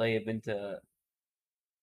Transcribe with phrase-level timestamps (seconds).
[0.00, 0.78] طيب أنت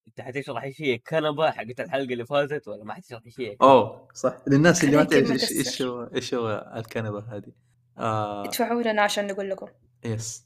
[0.08, 4.38] أنت حتشرح شيء الكنبة حقت الحلقة اللي فاتت ولا ما حتشرح شيء؟ اوه صح.
[4.48, 5.52] للناس اللي ما تعرف إيش.
[5.52, 7.52] إيش هو إيش هو الكنبة هذه.
[7.98, 8.46] آه.
[8.46, 9.68] ادفعوا لنا عشان نقول لكم.
[10.06, 10.46] yes.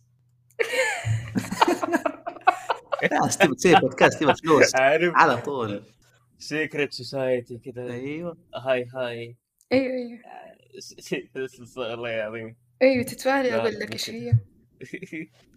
[3.12, 5.14] خلاص تبغى تسوي بودكاست تبغى فلوس عارف.
[5.16, 5.84] على طول.
[6.40, 8.38] secret society كذا أيوه.
[8.56, 9.38] هاي هاي.
[9.72, 10.20] أيوه أيوه.
[11.94, 12.56] الله العظيم.
[12.82, 14.10] أيوه تدفع لي أقول لك إيش.
[14.10, 14.34] هي.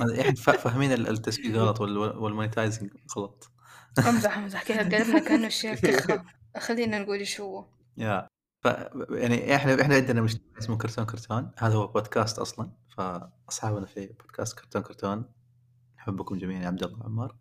[0.00, 3.50] إحنا فا- فاهمين ال- التسويق غلط وال- وال monetizing غلط.
[4.08, 6.24] امزح امزح كذا قلبنا كأنه الشيء كخه
[6.66, 7.66] خلينا نقول إيش هو.
[7.96, 8.28] yeah
[8.64, 8.66] ف
[9.10, 11.50] يعني إحنا إحنا عندنا مجتمع اسمه كرتون كرتون.
[11.58, 12.70] هذا هو بودكاست أصلا.
[12.96, 15.24] فأصحابنا في بودكاست كرتون كرتون.
[15.96, 17.36] نحبكم جميعا يا عبد الله وعمار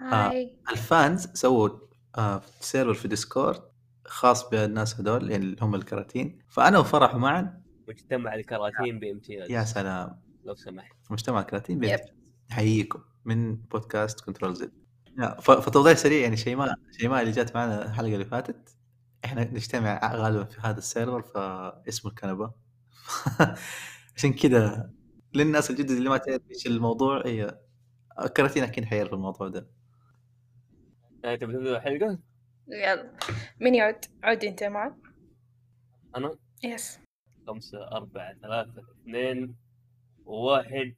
[0.00, 0.56] hi.
[0.70, 1.68] ال fans سووا
[2.18, 3.62] آه server في ديسكورد
[4.06, 6.38] خاص بالناس هذول يعني اللي هم الكراتين.
[6.48, 7.62] فأنا وفرح معا.
[7.88, 9.50] مجتمع الكراتين بامتياز.
[9.50, 10.23] يا سلام.
[10.44, 10.96] لو سمحت.
[11.10, 11.90] مجتمع الكراتين yep.
[11.90, 12.00] بيت
[12.50, 14.72] نحييكم من بودكاست كنترول زد.
[15.40, 18.76] فتوضيح سريع يعني شيماء شيماء اللي جات معنا الحلقة اللي فاتت
[19.24, 22.52] إحنا نجتمع غالبا في هذا ال server فاسمه الكنبة.
[24.16, 24.90] عشان كذا
[25.34, 27.60] للناس الجدد اللي ما تعرف إيش الموضوع هي
[28.36, 29.70] كراتين أكيد حيعرف الموضوع ده.
[31.24, 32.18] آه، تبي تبدا الحلقة؟
[32.68, 33.16] يلا.
[33.60, 34.94] مين يعد؟ عد أنت معك
[36.16, 36.98] أنا؟ يس
[37.46, 39.63] خمسة أربعة ثلاثة اثنين.
[40.26, 40.94] واحد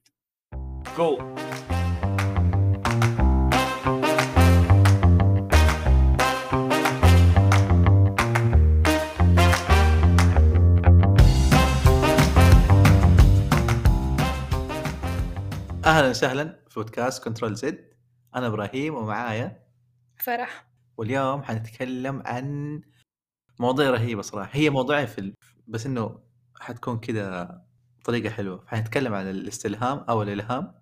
[0.99, 1.19] جو.
[15.85, 17.91] أهلا وسهلا في بودكاست كنترول زد.
[18.35, 19.67] أنا إبراهيم ومعايا
[20.17, 20.67] فرح.
[20.97, 22.81] واليوم حنتكلم عن
[23.61, 24.51] مواضيع رهيبة صراحة.
[24.53, 25.35] هي مواضيع في ال...
[25.67, 26.21] بس إنه
[26.61, 27.66] حتكون كذا
[28.07, 28.65] طريقه حلوة.
[28.67, 30.75] حنتكلم عن الاستلهام أو الإلهام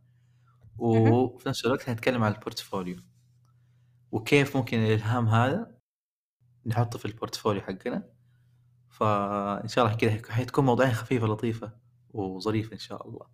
[0.78, 2.96] وفي نفس الوقت حنتكلم عن ال portfolio.
[4.12, 5.74] وكيف ممكن الإلهام هذا
[6.66, 8.08] نحطه في ال portfolio حقنا.
[8.90, 11.72] فإن شاء الله كذا حتكون مواضيع خفيفه لطيفه
[12.10, 13.26] وظريفه إن شاء الله.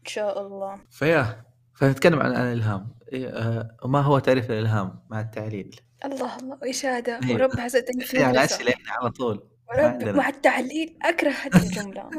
[0.00, 0.80] إن شاء الله.
[0.90, 1.44] فيا
[1.74, 2.96] فنتكلم عن الإلهام.
[3.12, 7.34] إيه، آه، ما هو تعريف الإلهام مع التعليل؟ الله الله هذا أيوة.
[7.34, 8.56] ورب حسيتني في يعني المدرسة.
[8.56, 9.55] أسئلة إحنا على طول.
[9.68, 10.12] وربي.
[10.12, 12.10] مع التعليل أكره هذه الجملة.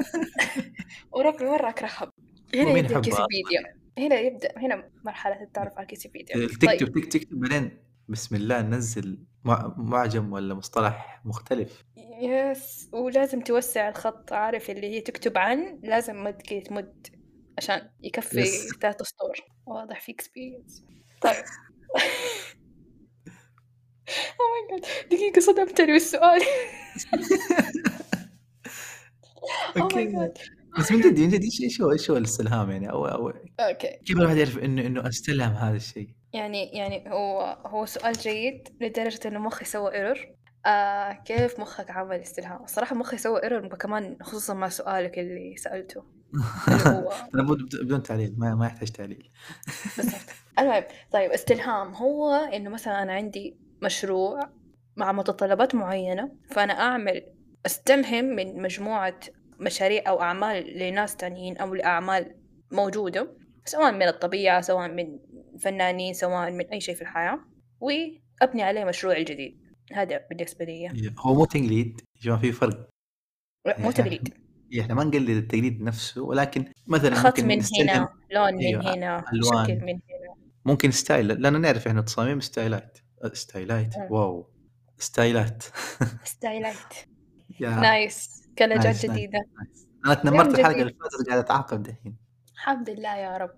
[1.14, 2.12] وربي مرة أكرهها.
[2.56, 3.78] هنا يحبها؟ كيسيبيديا.
[3.98, 6.48] هنا يبدأ هنا مرحلة التعرف على كيسيبيديا.
[6.48, 7.10] تكتب طيب.
[7.10, 7.78] تكتب بعدين.
[8.10, 11.84] بسم الله ننزل مع- معجم ولا مصطلح مختلف؟
[12.22, 17.08] yes ولازم توسع الخط عارف اللي هي تكتب عن لازم مد كذا تمد
[17.58, 18.44] عشان يكفي.
[18.82, 19.36] ثلاث سطور
[19.66, 20.84] واضح في experience
[21.22, 21.44] طيب.
[24.40, 26.42] my God دقيقة صدمتني بالسؤال
[29.78, 30.38] oh my God
[30.78, 34.00] بس من جد من جد إيش إيش هو إيش هو الاستلهام يعني أو أو okay
[34.06, 38.68] كيف الواحد يعرف انه انه استلهم هذا الشيء؟ يعني يعني هو هو سؤال جيد.
[38.82, 40.18] لدرجة إنه مخي سوى error
[40.66, 46.04] آه كيف مخك عمل استلهام؟ الصراحة مخي سوى ايرور كمان خصوصا مع سؤالك اللي سألته.
[47.36, 47.44] أنا
[47.82, 49.32] بدون تعليل ما, ما يحتاج تعليل.
[50.60, 54.40] المهم طيب استلهام هو إنه مثلا أنا عندي مشروع
[54.96, 57.22] مع متطلبات معينة فأنا أعمل
[57.66, 59.20] أستلهم من مجموعة
[59.60, 62.36] مشاريع أو أعمال لناس تانيين أو لأعمال
[62.72, 65.20] موجودة سواء من الطبيعة سواء من
[65.60, 67.40] فنانين سواء من أي شيء في الحياة
[67.80, 69.68] وأبني عليه مشروع الجديد.
[69.94, 71.12] هذا بالنسبة لي.
[71.20, 72.02] هو مو تقليد.
[72.16, 72.90] يا جماعة في فرق.
[73.80, 74.34] مو تقليد.
[74.74, 78.94] إيه، إحنا ما نقلد التقليد نفسه ولكن مثلا خط ممكن من هنا لون من أيوة،
[78.94, 79.66] هنا ألوان.
[79.66, 80.36] شكل من هنا.
[80.66, 82.98] ممكن style لأن نعرف إحنا تصاميم ستايلات.
[83.34, 84.08] ستايلات مم.
[84.12, 84.50] wow.
[85.00, 85.64] ستايلات
[87.60, 87.70] yeah.
[87.70, 88.44] nice.
[88.60, 89.06] nice.
[89.06, 89.40] جديدة.
[90.06, 90.82] أنا تنمرت الحلقة.
[90.82, 92.16] اللي فاتت قاعد أتعاقب دحين.
[92.54, 93.52] الحمد لله يا رب.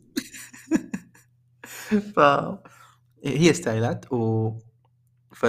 [2.15, 2.19] ف
[3.25, 4.51] هي ستايلات و
[5.31, 5.45] ف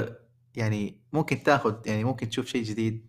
[0.56, 3.06] يعني ممكن تاخذ يعني ممكن تشوف شيء جديد.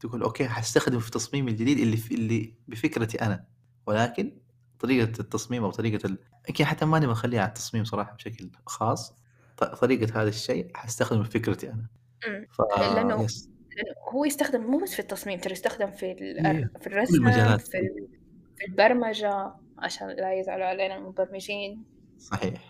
[0.00, 3.44] تقول okay حستخدمه في تصميمي الجديد اللي في اللي بفكرتي أنا.
[3.86, 4.38] ولكن
[4.78, 6.18] طريقة التصميم أو طريقة ال...
[6.48, 9.14] يمكن حتى ماني بخليها على التصميم صراحة بشكل خاص.
[9.64, 11.86] طريقة هذا الشيء حستخدمه في فكرتي أنا
[12.28, 12.46] مم.
[12.52, 13.48] ف لأنه- yes
[14.14, 17.60] هو يستخدم مو بس في التصميم ترى يستخدم في إيه، في الرسم المجالات.
[17.60, 17.78] في,
[18.58, 21.84] في البرمجة عشان لا يزعلوا علينا المبرمجين
[22.18, 22.68] صحيح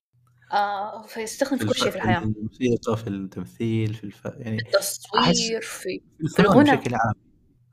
[0.52, 4.24] آه فيستخدم في كل شيء في الحياة الموسيقى في التمثيل في الف...
[4.24, 6.76] يعني التصوير في في الغنى.
[6.76, 7.14] بشكل عام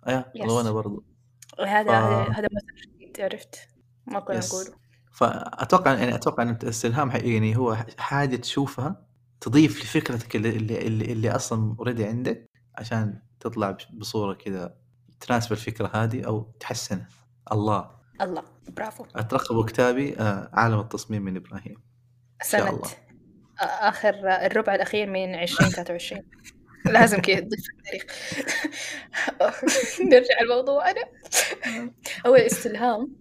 [0.08, 0.32] أيوه.
[0.36, 1.04] الغنى برضو
[1.68, 3.56] هذا ف- هذا مثل جديد عرفت
[4.08, 4.40] ما كنا.
[4.40, 4.74] نقوله
[5.14, 9.06] فأتوقع يعني أتوقع إن الإستلهام يعني هو حاجة تشوفها
[9.42, 14.76] تضيف لفكرتك اللي اللي, اللي, اللي أصلا اوريدي عندك عشان تطلع بصورة كذا
[15.20, 17.08] تناسب الفكرة هذه أو تحسنها.
[17.52, 17.92] الله.
[18.22, 18.44] الله.
[18.70, 19.06] برافو.
[19.16, 21.82] اترقبوا كتابي آه، عالم التصميم من إبراهيم.
[22.54, 22.88] الله.
[23.60, 24.16] آ آخر
[24.46, 26.22] الربع الأخير من 2023
[26.86, 28.04] لازم كذا تضيف التاريخ.
[30.12, 31.02] نرجع لموضوعنا
[32.28, 33.16] هو الاستلهام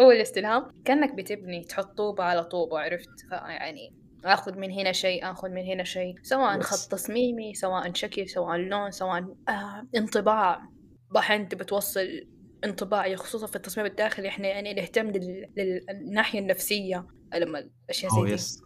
[0.00, 0.70] هو الاستلهام.
[0.84, 5.84] كأنك بتبني تحط طوبة على طوبة عرفت؟ فيعني آخذ من هنا شيء آخذ من هنا
[5.84, 6.14] شيء.
[6.22, 6.60] سواء.
[6.60, 10.62] خط تصميمي سواء شكل سواء لون سواء آه انطباع.
[11.14, 12.06] بح أنت بتوصل
[12.64, 14.28] انطباعي خصوصا في التصميم الداخلي.
[14.28, 15.46] إحنا يعني نهتم لل...
[15.56, 17.06] للناحية النفسية.
[17.34, 18.34] لما الأشياء أوه زي دي.
[18.34, 18.62] يس.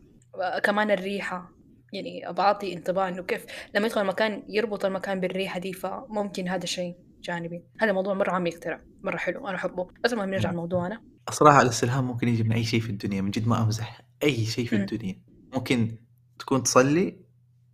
[0.62, 1.53] كمان الريحة.
[1.93, 6.97] يعني بعطي انطباع إنه كيف لما يدخل المكان يربط المكان بالريحة دي فممكن هذا شيء
[7.23, 7.64] جانبي.
[7.81, 9.88] هذا موضوع مرة عميق ترى مرة حلو أنا أحبه.
[10.05, 11.02] بس المهم نرجع لموضوعنا.
[11.29, 14.67] الصراحة الاستلهام ممكن يجي من أي شيء في الدنيا من جد ما أمزح أي شيء
[14.67, 14.76] في.
[14.76, 15.25] الدنيا.
[15.56, 15.99] ممكن
[16.38, 17.20] تكون تصلي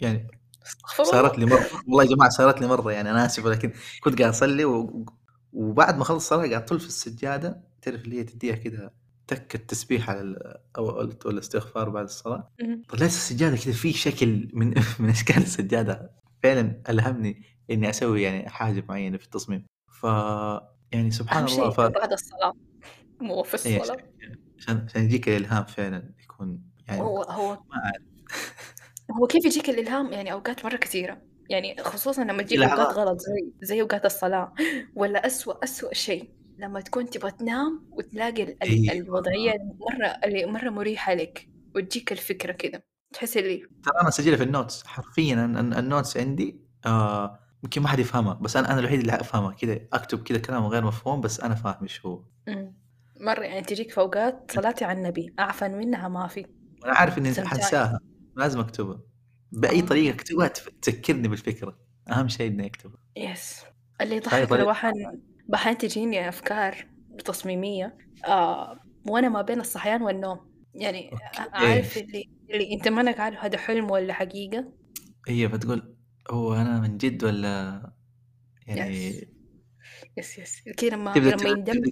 [0.01, 0.29] يعني
[1.03, 1.67] صارت لي مرة.
[1.87, 5.07] والله يا جماعة صارت لي مرة يعني أنا آسف ولكن كنت قاعد أصلي و...
[5.53, 7.63] وبعد ما خلص الصلاة قاعد طول في السجادة.
[7.83, 8.91] تعرف اللي هي تديها كذا
[9.27, 10.57] تك التسبيح على ال...
[10.79, 12.83] أو الاستغفار بعد الصلاة؟ مم.
[12.89, 16.11] طلعت السجادة كذا في شكل من من أشكال السجادة.
[16.43, 19.67] فعلا ألهمني إني أسوي يعني حاجة معينة في التصميم.
[19.89, 20.05] ف
[20.93, 21.81] يعني سبحان الله ف...
[21.81, 22.53] بعد الصلاة
[23.21, 23.97] مو في إيه، الصلاة.
[24.59, 28.03] عشان عشان يجيك الإلهام فعلا يكون يعني هو هو ما أعرف.
[29.21, 31.23] هو كيف يجيك الإلهام؟ يعني أوقات مرة كثيرة.
[31.51, 32.79] يعني خصوصا لما تجيك لحظات.
[32.79, 34.55] أوقات غلط زي زي أوقات الصلاة.
[34.95, 39.07] ولا أسوأ أسوأ شيء لما تكون تبغى تنام وتلاقي ال- ال- أيوة.
[39.07, 44.43] الوضعية مرة اللي مرة مريحة لك وتجيك الفكرة كذا تحس اللي ترى أنا اسجلها في
[44.43, 44.87] ال notes.
[44.87, 49.01] حرفيا أن- أن- ال notes عندي آه يمكن ما حد يفهمها بس أنا أنا الوحيد
[49.01, 49.53] اللي أفهمها.
[49.53, 52.23] كذا أكتب كذا كلام غير مفهوم بس أنا فاهم إيش هو.
[52.49, 52.75] مم.
[53.21, 55.35] مرة يعني تجيك في أوقات صلاتي على النبي.
[55.39, 56.47] أعفن منها ما في.
[56.83, 57.35] وأنا عارف إني.
[57.35, 58.01] حنساها.
[58.37, 59.01] لازم أكتبها.
[59.53, 59.83] بأي.
[59.83, 60.49] طريقة اكتبها
[60.83, 61.79] تذكرني بالفكرة.
[62.09, 62.99] أهم شيء إني أكتبها.
[63.17, 63.61] yes
[64.01, 64.75] اللي هاي يضحك طريقة- أو
[65.49, 66.87] أحيان تجيني أفكار
[67.25, 67.99] تصميمية.
[68.27, 70.53] آه وأنا ما بين الصحيان والنوم.
[70.75, 71.25] يعني okay.
[71.53, 74.73] عارف اللي اللي أنت مانك عارف هذا حلم ولا حقيقة؟
[75.29, 75.97] هي فتقول
[76.31, 77.83] هو أنا من جد ولا
[78.67, 79.09] يعني
[80.17, 81.91] yes yes yes كذا لما لما يندمج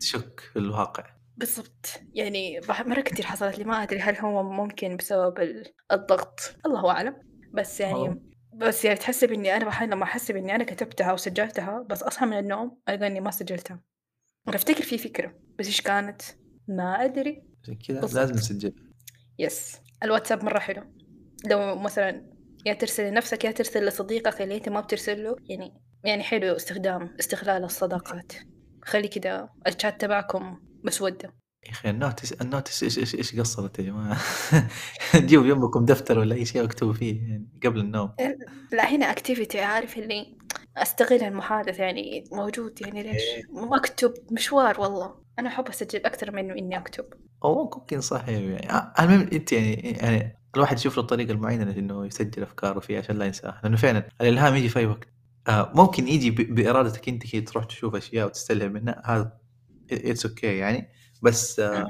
[0.00, 1.19] تشك في الواقع.
[1.36, 2.00] بالضبط.
[2.14, 6.40] يعني مرة كتير حصلت لي ما أدري هل هو ممكن بسبب ال- الضغط.
[6.66, 7.16] الله أعلم.
[7.52, 8.22] بس يعني أوه.
[8.54, 12.38] بس يعني تحسب إني أنا بحين لما أحسب إني أنا كتبتها وسجلتها بس أصحى من
[12.38, 13.80] النوم ألقى إني ما سجلتها.
[14.48, 16.22] أنا أفتكر في فكرة بس إيش كانت؟
[16.68, 17.42] ما أدري.
[17.62, 18.00] عشان كذا.
[18.00, 18.72] لازم نسجل
[19.38, 20.82] يس الواتساب مرة حلو.
[21.46, 22.30] لو مثلا
[22.66, 25.36] يا ترسل لنفسك يا ترسل لصديقك اللي أنت ما بترسل له.
[25.48, 28.32] يعني يعني حلو استخدام استغلال الصداقات.
[28.84, 31.34] خلي كده الشات تبعكم مسودة
[31.66, 34.18] يا أخي ال notes ال notes إيش إيش إيش قصرت يا جماعة؟
[35.28, 38.12] جيبوا جنبكم دفتر ولا أي شيء واكتبوا فيه يعني قبل النوم.
[38.72, 40.36] لا هنا activity عارف اللي
[40.76, 43.22] أستغل المحادثة يعني موجود يعني ليش؟
[43.52, 45.14] ما اكتب مشوار والله.
[45.38, 47.04] أنا أحب أسجل أكثر من إني أكتب.
[47.44, 48.68] أو ممكن صح يعني.
[49.00, 53.24] المهم أنت يعني يعني الواحد يشوف له الطريقة المعينة إنه يسجل أفكاره فيها عشان لا
[53.24, 53.60] ينساها.
[53.62, 55.08] لأنه فعلا الإلهام يجي في أي وقت.
[55.48, 59.02] آه ممكن يجي بإرادتك أنت كذا تروح تشوف أشياء وتستلهم منها.
[59.04, 59.39] هذا
[59.92, 60.88] it's okay يعني.
[61.22, 61.86] بس آه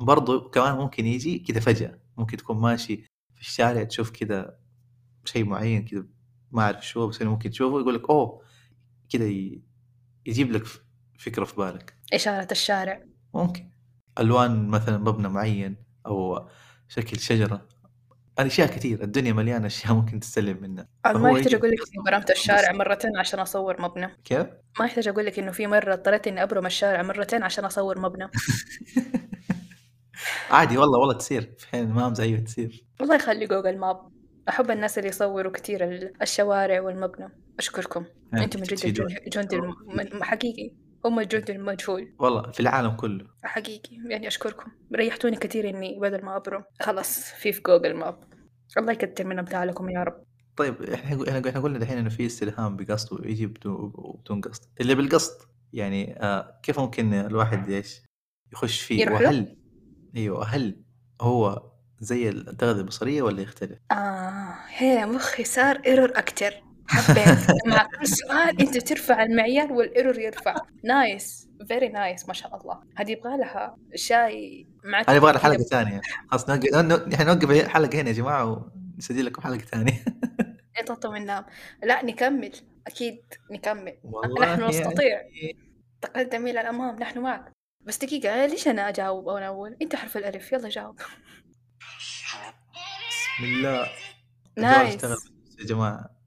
[0.00, 2.96] برضو كمان ممكن يجي كذا فجأة ممكن تكون ماشي
[3.34, 4.58] في الشارع تشوف كذا
[5.24, 6.06] شيء معين كذا
[6.50, 8.42] ما أعرف شو بس ممكن تشوفه يقول لك اوه
[9.10, 9.24] كذا
[10.26, 10.64] يجيب لك
[11.18, 11.94] فكرة في بالك.
[12.12, 13.04] إشارة الشارع.
[13.34, 13.70] ممكن.
[14.18, 15.76] ألوان مثلا مبنى معين
[16.06, 16.48] أو
[16.88, 17.68] شكل شجرة
[18.46, 20.88] أشياء كثير الدنيا مليانة أشياء ممكن تستلهم منها.
[21.14, 24.08] ما يحتاج أقول لك اني برمت الشارع مرتين عشان أصور مبنى.
[24.24, 24.46] كيف؟
[24.80, 28.30] ما يحتاج أقول لك إنه في مرة اضطريت إني أبرم الشارع مرتين عشان أصور مبنى.
[30.50, 31.54] عادي والله والله تصير.
[31.58, 32.84] في حين ما أيوه تصير.
[33.00, 34.00] الله يخلي Google Map.
[34.48, 37.28] أحب الناس اللي يصوروا كثير ال- الشوارع والمبنى.
[37.58, 38.04] أشكركم.
[38.34, 40.70] أنتم من جد الم- حقيقي.
[41.04, 42.14] هم الجند المجهول.
[42.18, 43.26] والله في العالم كله.
[43.42, 43.96] حقيقي.
[44.10, 44.70] يعني أشكركم.
[44.94, 46.64] ريحتوني كثير إني بدل ما أبرم.
[46.80, 48.24] خلاص في في Google Map
[48.78, 50.24] الله يكتر من أمثالكم يا رب.
[50.56, 54.62] طيب إحنا إحنا قلنا دحين إنه في استلهام بقصد ويجي بدون قصد.
[54.80, 58.02] اللي بالقصد يعني آه كيف ممكن الواحد إيش
[58.52, 59.56] يخش فيه؟ وهل
[60.16, 60.84] إيوه هل
[61.20, 66.54] هو زي التغذية البصرية ولا يختلف؟ آه هنا مخي صار error أكتر.
[66.88, 67.66] حبيت.
[67.66, 70.54] مع كل سؤال أنت ترفع المعيار وال error يرفع.
[70.84, 72.80] nice very nice ما شاء الله.
[72.96, 76.00] هذه يبغى لها شاي مع أنا أبغى حلقة ثانية.
[76.30, 80.04] خلاص نوقف إحنا نوقف الحلقة هنا يا جماعة ونسجل لكم حلقة ثانية.
[80.86, 81.44] طاطا وننام
[81.82, 82.52] لا نكمل.
[82.86, 83.98] أكيد نكمل.
[84.40, 85.20] نحن نستطيع.
[85.20, 85.58] يعني
[86.00, 86.98] تقدم إلى الأمام.
[86.98, 87.52] نحن معك.
[87.80, 90.52] بس دقيقة ليش أنا أجاوب أنا أول؟ أنت حرف الألف.
[90.52, 90.96] يلا جاوب.
[93.10, 93.88] بسم الله.
[94.58, 96.17] nice يا جماعة.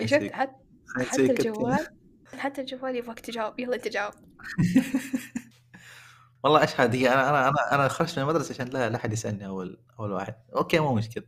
[0.00, 0.52] okay خلينا شفت حتى
[0.96, 1.22] حتى.
[1.32, 1.86] الجوال
[2.38, 3.60] حتى الجوال يبغاك تجاوب.
[3.60, 4.14] يلا انت جاوب
[6.44, 9.46] والله إيش هذه أنا أنا أنا أنا خرجت من المدرسة عشان لا لا احد يسألني
[9.46, 10.34] أول أول واحد.
[10.56, 11.24] أوكي مو مشكلة.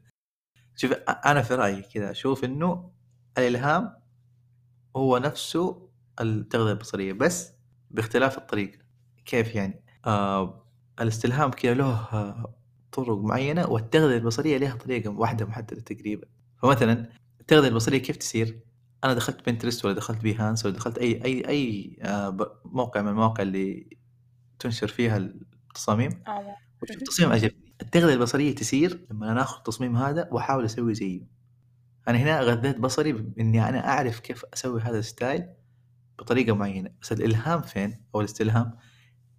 [0.77, 0.93] شوف
[1.27, 2.91] أنا في رأيي كذا أشوف إنه
[3.39, 3.95] الإلهام
[4.97, 5.89] هو نفسه
[6.21, 7.53] التغذية البصرية بس
[7.91, 8.79] باختلاف الطريقة.
[9.27, 10.67] كيف يعني؟ آه
[11.01, 12.55] الاستلهام كذا له آه،
[12.93, 16.27] طرق معينة والتغذية البصرية لها طريقة واحدة محددة تقريبا.
[16.63, 17.09] فمثلا
[17.49, 18.61] التغذيه البصريه كيف تصير؟
[19.05, 23.43] أنا دخلت Pinterest ولا دخلت Behance ولا دخلت اي اي أي آه، موقع من المواقع
[23.43, 23.97] اللي
[24.59, 26.23] تنشر فيها التصاميم.
[26.27, 26.57] آه.
[26.83, 31.21] وشوف تصميم عجبني التغذيه البصرية تصير لما أنا آخذ التصميم هذا وأحاول أسوي زيه.
[32.09, 35.49] أنا هنا غذيت بصري بإني أنا أعرف كيف أسوي هذا ال style
[36.19, 36.91] بطريقة معينة.
[37.03, 38.77] بس الإلهام فين؟ أو الاستلهام؟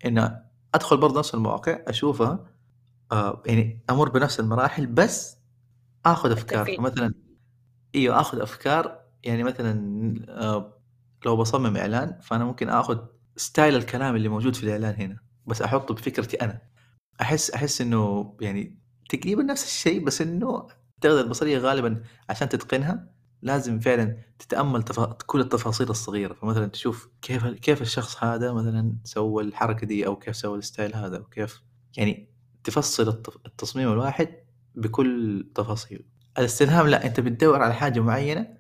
[0.06, 0.42] انه
[0.76, 2.46] أدخل برضه نفس المواقع أشوفها
[3.12, 5.38] آه يعني أمر بنفس المراحل بس
[6.06, 6.82] آخذ أفكار.
[6.82, 7.29] مثلا
[7.96, 9.00] أيوه آخذ أفكار.
[9.24, 9.74] يعني مثلا
[10.30, 10.80] آه
[11.26, 13.00] لو بصمم إعلان فأنا ممكن آخذ
[13.38, 15.18] style الكلام اللي موجود في الإعلان هنا
[15.48, 16.62] بس أحطه بفكرتي أنا.
[17.22, 18.80] أحس أحس إنه يعني
[19.10, 23.10] تقريبا نفس الشيء بس إنه التغذيه البصرية غالبا عشان تتقنها
[23.42, 25.00] لازم فعلا تتأمل تف...
[25.00, 26.34] كل التفاصيل الصغيرة.
[26.34, 30.96] فمثلا تشوف كيف كيف الشخص هذا مثلا سوى الحركة دي أو كيف سوى ال style
[30.96, 31.62] هذا أو كيف
[31.98, 32.30] يعني
[32.64, 34.30] تفصل التص- التصميم الواحد
[34.76, 36.04] بكل تفاصيله.
[36.40, 38.58] الاستلهام لا انت بتدور على حاجة معينة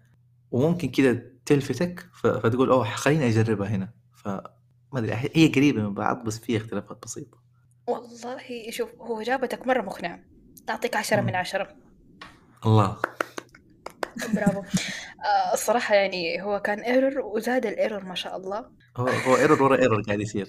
[0.52, 2.06] وممكن كذا تلفتك.
[2.22, 3.94] فتقول أوه خليني أجربها هنا.
[4.16, 4.28] ف
[4.94, 7.38] ما أدري هي قريبة من بعض بس في اختلافات بسيطة.
[7.88, 10.20] والله شوف هو إجابتك مرة مقنعة.
[10.70, 11.36] أعطيك عشرة من.
[11.36, 11.76] عشرة.
[12.66, 12.98] الله.
[14.34, 14.60] برافو.
[14.60, 18.66] آه الصراحة يعني هو كان error وزاد ال error ما شاء الله.
[18.98, 20.48] هو هو error ورا error قاعد يصير.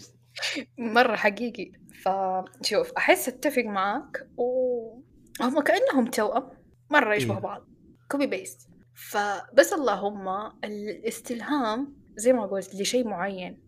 [0.79, 1.73] مرة حقيقي.
[2.03, 6.60] فشوف أحس أتفق معاك وهم كأنهم توأم.
[6.91, 7.43] مرة يشبهوا إيه.
[7.43, 7.67] بعض.
[8.11, 10.29] copy paste فبس اللهم
[10.65, 13.63] الاستلهام زي ما قلت لشيء معين.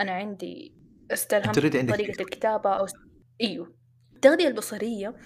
[0.00, 0.74] أنا عندي
[1.10, 1.60] استلهم عندك
[1.94, 2.22] طريقة فكرة.
[2.22, 2.86] الكتابة أو
[3.40, 3.74] إيوه.
[4.14, 5.16] التغذية البصرية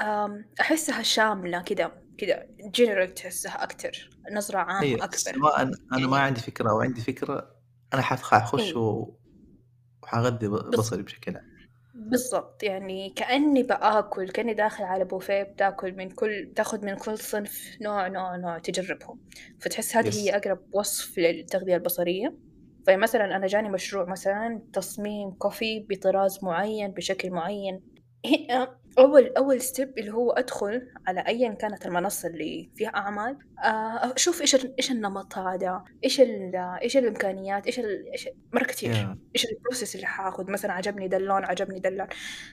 [0.00, 2.48] أم، أحسها شاملة كده كده.
[2.74, 4.10] جنرال تحسها أكتر.
[4.32, 5.16] نظرة عامة أيوه أكبر.
[5.16, 7.56] سواء أنا ما عندي فكرة أو عندي فكرة
[7.94, 8.76] أنا حخ- حخش إيه.
[8.76, 9.16] و-
[10.02, 11.51] وحغذي بصري بشكل عام.
[11.94, 17.76] بالضبط يعني كأني بآكل كأني داخل على بوفيه بتاكل من كل بتاخذ من كل صنف
[17.80, 19.20] نوع نوع نوع تجربهم.
[19.60, 20.16] فتحس هذه yes.
[20.18, 22.36] هي أقرب وصف للتغذية البصرية.
[22.86, 27.80] فمثلا أنا جاني مشروع مثلا تصميم coffee بطراز معين بشكل معين.
[28.26, 34.14] هنا أول أول step اللي هو أدخل على أيا كانت المنصة اللي فيها أعمال آه،
[34.16, 38.90] أشوف إيش ال- إيش النمط هذا إيش ال- إيش الإمكانيات إيش ال- إيش مرة كتير
[38.90, 39.18] يا.
[39.36, 42.06] إيش البروسيس اللي حاخذ مثلا عجبني ده اللون عجبني ده اللون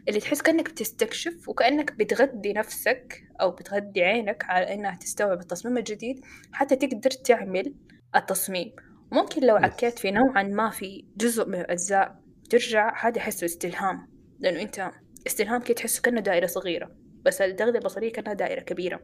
[0.08, 6.26] اللي تحس كأنك بتستكشف وكأنك بتغذي نفسك أو بتغذي عينك على إنها تستوعب التصميم الجديد
[6.52, 7.74] حتى تقدر تعمل
[8.16, 8.72] التصميم
[9.12, 9.64] ممكن لو Yes.
[9.64, 14.08] عكيت في نوعا ما في جزء من الأجزاء ترجع هذا احسه استلهام
[14.40, 14.92] لأنه أنت
[15.28, 16.92] استلهام كده تحسه كأنه دائرة صغيرة
[17.26, 19.00] بس التغذيه البصرية كأنها دائرة كبيرة.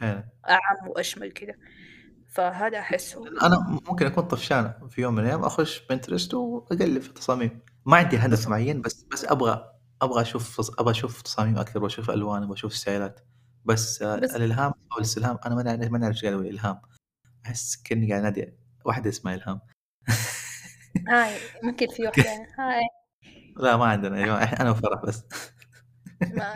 [0.00, 1.54] فعلا أعم وأشمل كده.
[2.28, 3.24] فهذا أحسه.
[3.46, 7.60] أنا ممكن أكون طفشان في يوم من الأيام أخش بنترست وأقلب في التصاميم.
[7.86, 8.48] ما عندي هدف.
[8.48, 13.20] معين بس بس أبغى أبغى أشوف أبغى أشوف تصاميم أكثر وأشوف ألوان وأشوف ستايلات.
[13.64, 16.80] بس, بس- الإلهام أو الاستلهام أنا ما نعرف ما قاعد أقول إلهام.
[17.46, 18.54] أحس كأني قاعد انادي
[18.84, 19.60] واحدة اسمها إلهام.
[21.08, 22.46] هاي ممكن في واحدة.
[22.58, 22.82] هاي.
[23.60, 24.20] لا ما عندنا.
[24.20, 25.24] يا جماعة إحنا- أنا وفرح بس.
[26.20, 26.54] ما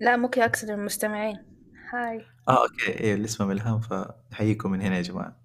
[0.00, 1.36] لا ممكن أقصد المستمعين.
[1.92, 2.24] هاي.
[2.48, 2.88] آه أوكي.
[2.88, 5.40] إيه اللي اسمه الهام فنحييكم من هنا يا جماعة.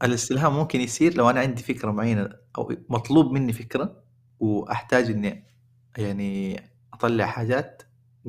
[0.00, 4.02] فالاستلهام ممكن يصير لو أنا عندي فكرة معينة أو مطلوب مني فكرة
[4.40, 5.44] وأحتاج إني
[5.98, 6.60] يعني
[6.94, 7.82] أطلع حاجات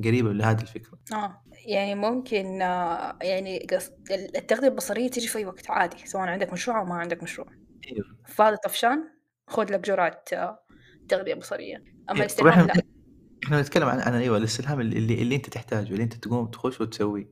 [0.03, 1.00] قريبة لهذه الفكرة.
[1.13, 3.68] آه يعني ممكن آه، يعني
[4.12, 7.48] التغذية البصرية تيجي في أي وقت عادي سواء عندك مشروع أو ما عندك مشروع.
[7.91, 8.06] أيوه.
[8.27, 9.03] فاضي طفشان
[9.48, 10.60] خذ لك جرعة آه،
[12.10, 12.84] أما إيه، طب الاستلهام لا.
[13.46, 16.82] إحنا نتكلم عن عن أيوه الاستلهام اللي, اللي, اللي أنت تحتاجه اللي أنت تقوم تخش
[16.82, 17.32] وتسويه.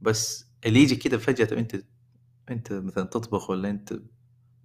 [0.00, 1.76] بس اللي يجي كده فجأة انت
[2.50, 3.94] أنت مثلا تطبخ ولا أنت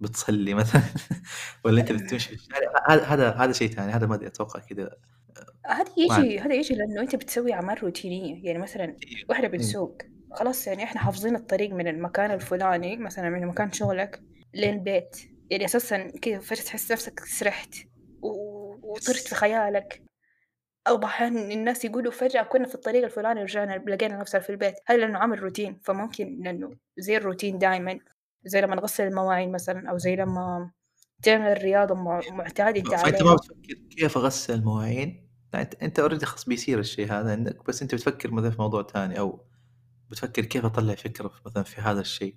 [0.00, 0.82] بتصلي مثلا؟
[1.64, 4.98] ولا أنت بتمشي في الشارع؟ هذا هذا هذا شيء ثاني هذا ما أدري أتوقع كده.
[5.66, 8.44] هذا يجي هذا يجي لأنه أنت بتسوي أعمال روتينية.
[8.44, 9.24] يعني مثلا إيه.
[9.28, 9.52] وإحنا إيه.
[9.52, 10.02] بنسوق.
[10.32, 14.22] خلاص يعني إحنا حافظين الطريق من المكان الفلاني مثلا من مكان شغلك
[14.54, 15.16] للبيت.
[15.50, 17.74] يعني أساسا كذا فجأة تحس نفسك سرحت.
[18.92, 20.02] و- وطرت في خيالك.
[20.88, 24.74] أو أحيانا الناس يقولوا فجأة كنا في الطريق الفلاني ورجعنا لقينا نفسنا في البيت.
[24.86, 27.98] هذا لأنه عامل روتين؟ فممكن لأنه زي الروتين دائما
[28.44, 30.70] زي لما نغسل المواعين مثلا أو زي لما
[31.22, 36.26] تعمل رياضة مع- معتاد انت فأنت ما بتفكر كيف أغسل المواعين؟ لا أنت أنت اوريدي
[36.26, 39.44] خلاص بيصير الشيء هذا عندك بس أنت بتفكر مثلا في موضوع ثاني أو
[40.10, 42.36] بتفكر كيف أطلع فكرة في- مثلا في هذا الشيء.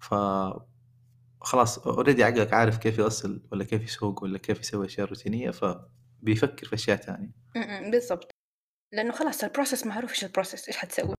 [0.00, 0.14] ف
[1.44, 5.64] خلاص already عقلك عارف كيف يغسل ولا كيف يسوق ولا كيف يسوي أشياء روتينية ف
[6.20, 7.30] بيفكر في أشياء ثانية
[7.90, 8.30] بالضبط.
[8.92, 11.14] لأنه خلاص ال process معروف إيش ال process إيش حتسوي.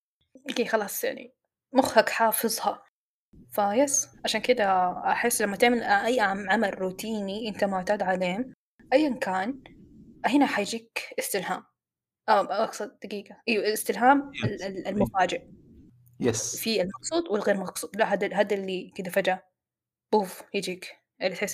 [0.50, 1.34] okay خلاص يعني
[1.74, 2.84] مخك حافظها.
[3.52, 5.84] ف yes عشان كده أحس لما تعمل
[6.20, 8.50] عم- عمل روتيني أنت معتاد عليه
[8.94, 9.63] أيا كان
[10.25, 11.63] هنا حيجيك استلهام.
[12.29, 13.41] أه أقصد دقيقة.
[13.50, 15.41] أيوة استلهام ال- ال- المفاجئ.
[16.20, 17.96] yes في المقصود والغير مقصود.
[17.98, 19.44] لا هذا هذا اللي كذا فجأة.
[20.18, 20.88] بوف يجيك
[21.22, 21.54] اللي تحس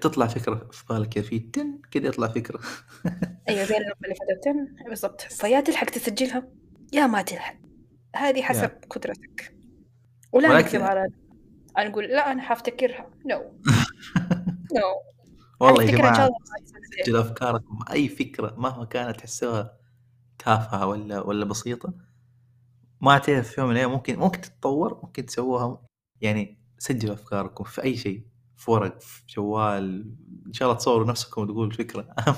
[0.00, 2.60] تطلع فكرة في بالك كذا في تن كده يطلع فكرة.
[3.48, 5.20] أيوه زي اللي فاتت بالضبط.
[5.20, 6.48] فيا تلحق تسجلها؟
[6.92, 7.56] يا ما تلحق.
[8.16, 9.56] هذه حسب قدرتك.
[10.32, 11.08] ولا ولكن- نكذب على
[11.78, 13.38] نقول لا أنا حفتكرها no
[14.74, 14.82] no
[15.60, 16.30] والله يا جماعة.
[17.04, 19.78] سجل أفكاركم اي فكرة مهما كانت تحسوها
[20.38, 21.94] تافهة ولا ولا بسيطة.
[23.00, 25.82] ما تعرف في يوم من الأيام ممكن ممكن تتطور ممكن تسووها
[26.20, 30.14] يعني سجلوا أفكاركم في أي شيء في ورق في جوال
[30.46, 32.34] إن شاء الله تصوروا نفسكم وتقولوا الفكرة أهم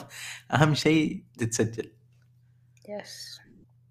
[0.53, 1.93] أهم شيء تتسجل.
[2.89, 3.41] يس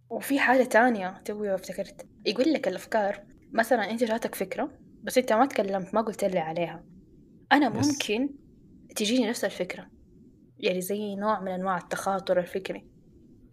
[0.10, 2.08] وفي حاجة تانية توي افتكرت.
[2.26, 4.72] يقول لك الأفكار مثلا أنت جاتك فكرة
[5.04, 6.84] بس أنت ما تكلمت ما قلت لي عليها.
[7.52, 7.88] أنا yes.
[7.88, 8.30] ممكن
[8.96, 9.90] تجيني نفس الفكرة.
[10.60, 12.88] يعني زي نوع من أنواع التخاطر الفكري.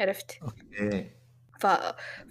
[0.01, 1.11] عرفت؟ okay.
[1.61, 1.67] ف...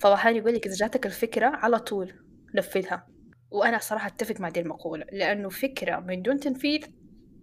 [0.01, 2.13] فوحان يقول لك إذا جاتك الفكرة على طول
[2.55, 3.07] نفذها.
[3.53, 6.81] وأنا صراحة أتفق مع دي المقولة لأنه فكرة من دون تنفيذ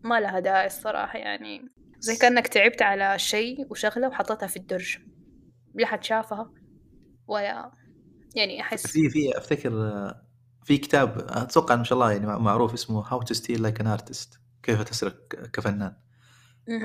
[0.05, 1.69] ما لها داعي الصراحة يعني.
[1.99, 4.99] زي كأنك تعبت على شيء وشغلة وحطيتها في الدرج.
[5.75, 6.52] لا حد شافها
[7.26, 7.73] ولا
[8.35, 10.26] يعني أحس في في أفتكر آه،
[10.64, 14.40] في كتاب أتوقع ما شاء الله يعني معروف اسمه How to Steal Like an Artist
[14.62, 15.97] كيف تسرق كفنان.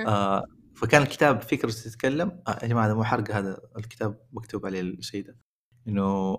[0.08, 2.42] آه فكان الكتاب فكرة تتكلم.
[2.48, 5.38] آه يا جماعة هذا مو حرق هذا الكتاب مكتوب عليه الشيء ده.
[5.88, 6.38] إنه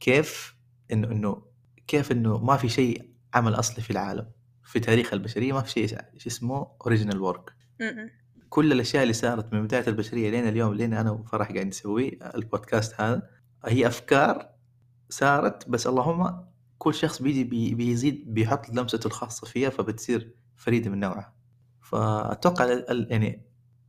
[0.00, 0.56] كيف
[0.92, 1.53] إنه إنه
[1.86, 4.26] كيف إنه ما في شيء عمل أصلي في العالم
[4.64, 7.52] في تاريخ البشرية ما في شيء شيء اسمه original work.
[8.48, 13.00] كل الأشياء اللي صارت من بداية البشرية لين اليوم لين أنا وفرح قاعد نسويه البودكاست
[13.00, 13.22] هذا
[13.64, 14.48] هي أفكار
[15.08, 16.44] صارت بس اللهم
[16.78, 21.34] كل شخص بيجي بي بيزيد بيحط لمسته الخاصة فيها فبتصير فريدة من نوعها
[21.82, 23.42] فأتوقع يعني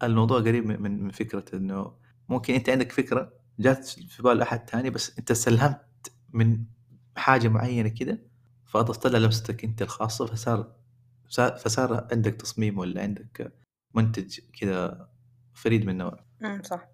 [0.03, 1.93] الموضوع قريب من- من من فكرة إنه
[2.29, 6.63] ممكن أنت عندك فكرة جات في بال أحد ثاني بس أنت سلمت من
[7.15, 8.19] حاجة معينة كده
[8.65, 10.75] فاضفت لها لمستك أنت الخاصة فصار
[11.27, 13.53] صار- فصار عندك تصميم ولا عندك
[13.93, 15.09] منتج كذا
[15.53, 16.25] فريد من نوعه.
[16.41, 16.87] م، صح.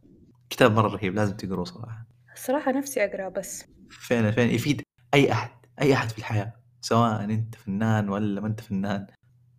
[0.50, 2.06] كتاب مرة رهيب لازم تقروه صراحة.
[2.34, 3.66] الصراحة نفسي أقرأ بس.
[3.90, 4.82] فعلا فعلا يفيد
[5.14, 9.08] أي أحد أي أحد في الحياة سواء أنت فنان ولا ما أنت فنان.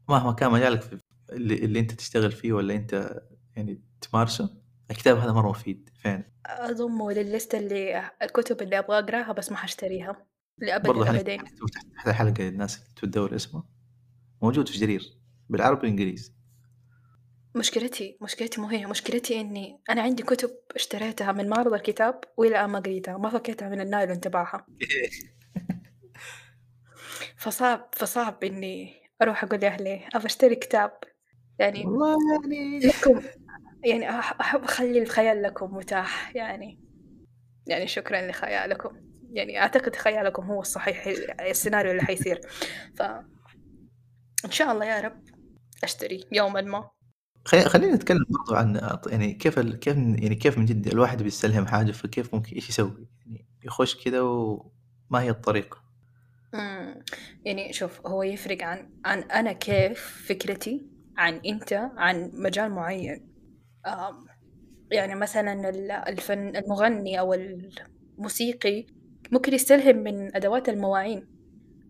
[0.09, 0.99] مهما كان مجالك
[1.33, 3.21] اللي, اللي أنت تشتغل فيه ولا أنت
[3.57, 9.51] يعني تمارسه الكتاب هذا مرة مفيد فعلا أضمه للليستة اللي الكتب اللي أبغى أقرأها بس
[9.51, 10.27] ما حشتريها.
[10.59, 11.45] لأبد برضه الأبدين.
[12.05, 13.63] تحت للناس اللي تدور اسمه؟
[14.43, 16.33] موجود في جرير بالعربي والانجليزي
[17.57, 22.71] مشكلتي مشكلتي مو هي مشكلتي إني أنا عندي كتب اشتريتها من معرض الكتاب وإلى الآن
[22.71, 24.67] ما قريتها ما فكيتها من النايلون تبعها.
[27.37, 30.93] فصعب فصعب إني أروح أقول لأهلي أبغى أشتري كتاب.
[31.59, 33.23] يعني والله يعني لكم
[33.91, 36.81] يعني أح- أحب أخلي الخيال لكم متاح يعني.
[37.67, 39.12] يعني شكرا لخيالكم.
[39.33, 41.07] يعني أعتقد خيالكم هو الصحيح
[41.41, 42.41] السيناريو اللي حيصير.
[42.97, 43.03] ف
[44.45, 45.25] إن شاء الله يا رب
[45.85, 46.91] أشتري يوما ما.
[47.45, 49.79] خلينا نتكلم برضو عن يعني كيف ال...
[49.79, 54.21] كيف يعني كيف من جد الواحد بيستلهم حاجة فكيف ممكن إيش يسوي؟ يعني يخش كذا
[54.21, 55.83] وما هي الطريقة.
[56.55, 57.05] مم.
[57.45, 63.33] يعني شوف هو يفرق عن عن أنا كيف فكرتي عن أنت عن مجال معين.
[64.91, 68.87] يعني مثلا ال- الفن المغني أو الموسيقي
[69.33, 71.27] ممكن يستلهم من أدوات المواعين.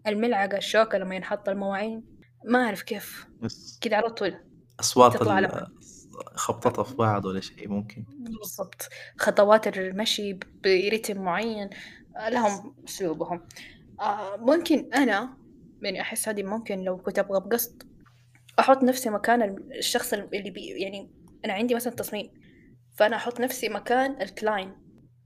[0.07, 2.05] الملعقة الشوكة لما ينحط المواعين.
[2.45, 3.27] ما أعرف كيف.
[3.81, 4.35] كده على طول.
[4.81, 5.67] أصوات تطلع ال...
[6.35, 8.05] خبطتها في بعض ولا شيء ممكن.
[8.19, 8.89] بالضبط.
[9.19, 11.71] خطوات المشي برتم معين.
[12.29, 13.47] لهم أسلوبهم.
[14.01, 15.37] آه، ممكن أنا
[15.83, 17.83] يعني أحس هذه ممكن لو كنت أبغى بقصد
[18.59, 21.11] أحط نفسي مكان الشخص اللي بي يعني
[21.45, 22.31] أنا عندي مثلا تصميم.
[22.97, 24.73] فأنا أحط نفسي مكان ال client.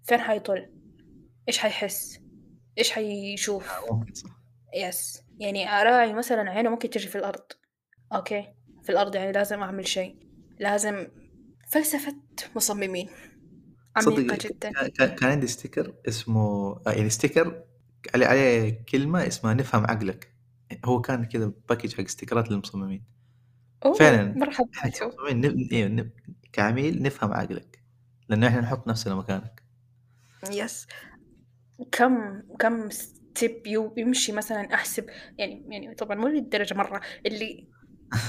[0.05, 0.76] فين حيطل؟
[1.49, 2.21] إيش حيحس؟
[2.79, 3.73] إيش حيشوف؟
[4.75, 7.45] yes يعني أراعي مثلا عينه ممكن تجي في الأرض.
[8.15, 10.17] okay؟ في الأرض يعني لازم أعمل شيء.
[10.59, 11.09] لازم
[11.69, 12.17] فلسفة
[12.57, 13.09] مصممين.
[13.97, 14.73] عميقة جدا.
[14.89, 17.63] كان- عندي sticker اسمه آه، يعني sticker
[18.15, 20.33] عليه عليه كلمة اسمها نفهم عقلك.
[20.85, 23.05] هو كان كذا package حق ستيكرات للمصممين.
[23.85, 24.39] أوه فعلاً.
[24.39, 24.69] مرحبا.
[25.73, 26.13] إيه،.
[26.53, 27.83] كعميل نفهم عقلك.
[28.29, 29.63] لأنه إحنا نحط نفسنا مكانك.
[30.51, 30.87] yes
[31.93, 33.67] كم كم step
[33.97, 35.07] يمشي مثلا أحسب
[35.39, 37.69] يعني يعني طبعا مو للدرجة مرة اللي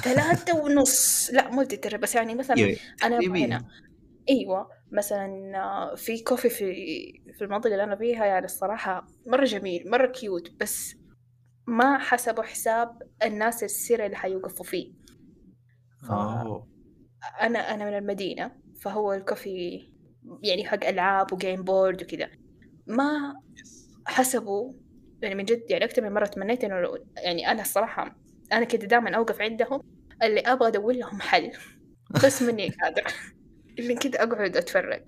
[0.03, 1.29] ثلاثة ونص.
[1.33, 3.65] لا مو للدرجة بس يعني مثلا أيوه أنا تقريبا هنا.
[4.29, 6.73] أيوة مثلا في coffee في
[7.37, 10.95] في المنطقة اللي أنا فيها يعني الصراحة مرة جميل مرة cute بس
[11.67, 14.93] ما حسبوا حساب الناس السيرة اللي حيوقفوا فيه.
[16.09, 16.67] أوه.
[17.41, 19.79] أنا أنا من المدينة فهو الكوفي
[20.43, 22.29] يعني حق ألعاب وجيم بورد وكذا
[22.87, 23.33] ما
[24.07, 24.73] حسبوا
[25.21, 28.15] يعني من جد يعني أكثر من مرة تمنيت لو- يعني أنا الصراحة
[28.53, 29.81] أنا كده دائما أوقف عندهم
[30.23, 31.51] اللي أبغى أدور لهم حل
[32.25, 33.03] بس مني قادر.
[33.79, 35.03] اللي كده أقعد أتفرج.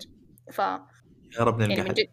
[0.52, 1.94] ف يا رب يعني نلقى من حل.
[1.94, 2.08] جد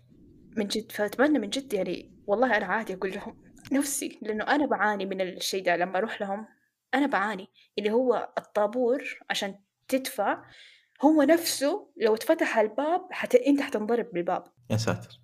[0.57, 5.05] من جد فأتمنى من جد يعني والله أنا عادي أقول لهم نفسي لأنه أنا بعاني
[5.05, 5.75] من الشيء ده.
[5.77, 6.47] لما أروح لهم
[6.93, 7.47] أنا بعاني.
[7.79, 9.55] اللي هو الطابور عشان
[9.87, 10.43] تدفع
[11.05, 13.35] هو نفسه لو اتفتح الباب حت...
[13.35, 14.43] أنت حتنضرب بالباب.
[14.69, 15.19] يا ساتر.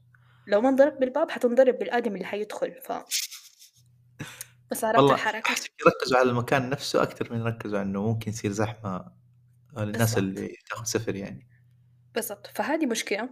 [0.47, 2.91] لو ما انضرب بالباب حتنضرب بالآدم اللي حيدخل ف
[4.81, 9.11] والله الحركة احس يركزوا على المكان نفسه أكثر من يركزوا على إنه ممكن يصير زحمة
[9.77, 10.17] للناس.
[10.17, 11.47] اللي تاخذ سفر يعني
[12.15, 13.29] بالضبط فهذه مشكلة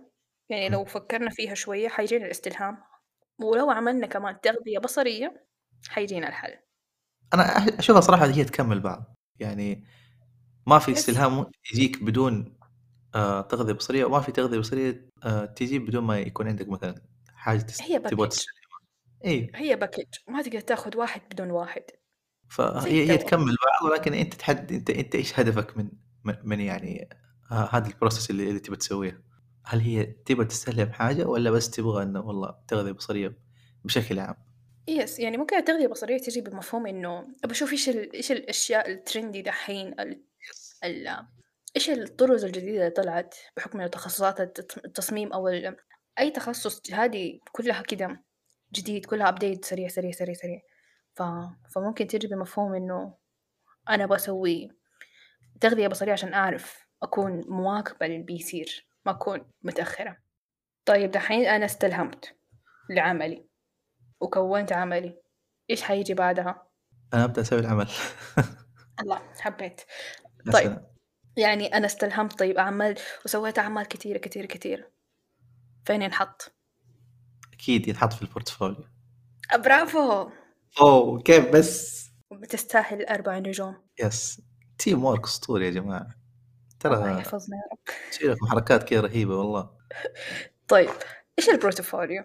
[0.49, 0.69] يعني.
[0.69, 2.77] لو فكرنا فيها شوية حيجينا الاستلهام
[3.39, 5.47] ولو عملنا كمان تغذية بصرية
[5.89, 6.59] حيجينا الحل
[7.33, 9.85] أنا أح- أشوفها صراحة هي تكمل بعض يعني
[10.67, 10.91] ما في.
[10.91, 12.59] استلهام يجيك بدون
[13.15, 14.05] آه تغذية بصرية.
[14.05, 17.81] وما في تغذية بصرية آه تجي بدون ما يكون عندك مثلا حاجة تست...
[17.81, 18.81] هي تبغى package تستلهمها
[19.25, 21.83] اي هي package ما تقدر تاخذ واحد بدون واحد.
[22.49, 23.17] فهي هي الدواء.
[23.17, 25.91] تكمل بعض ولكن أنت تحدد أنت أنت إيش هدفك من
[26.23, 27.09] من من يعني
[27.51, 29.23] آه هذا ال process اللي, اللي تبغى تسويه؟
[29.65, 33.37] هل هي تبغى تستلهم حاجة ولا بس تبغى إنه والله تغذية بصرية
[33.85, 34.35] بشكل عام؟
[34.87, 38.13] yes يعني ممكن التغذية البصرية تجي بمفهوم إنه بشوف إيش ال...
[38.13, 40.23] إيش الأشياء الترندي دحين ال...
[40.83, 41.25] ال...
[41.75, 45.47] إيش الطرز الجديدة اللي طلعت بحكم إنه تخصصات الت- التصميم أو.
[46.19, 48.23] أي تخصص هذه كلها كده
[48.73, 50.59] جديد كلها update سريع سريع سريع سريع
[51.15, 51.23] ف...
[51.75, 53.17] فممكن تجي بمفهوم إنه
[53.89, 54.69] أنا بسوي
[55.61, 60.17] تغذية بصرية عشان أعرف أكون مواكبة للي بيصير ما أكون متأخرة
[60.85, 62.35] طيب دحين أنا استلهمت
[62.89, 63.47] لعملي
[64.21, 65.21] وكونت عملي
[65.69, 66.67] إيش حيجي بعدها؟
[67.13, 67.87] أنا ابدا أسوي العمل
[69.01, 69.81] الله حبيت
[70.53, 70.90] طيب.
[71.37, 74.87] يعني أنا استلهمت طيب أعمال وسويت أعمال كثيرة كثيرة كثيرة
[75.85, 76.51] فين ينحط؟
[77.53, 78.85] أكيد ينحط في ال portfolio.
[79.55, 80.29] bravo.
[80.81, 83.75] أوه كيف بس؟ بتستاهل أربع نجوم.
[83.99, 84.41] yes.
[84.77, 86.15] teamwork أسطوري يا الله
[86.79, 88.11] ترى يحفظنا يا رب.
[88.11, 89.69] تسوي لكم حركات كذا رهيبة والله.
[90.67, 90.89] طيب
[91.39, 92.23] إيش ال portfolio؟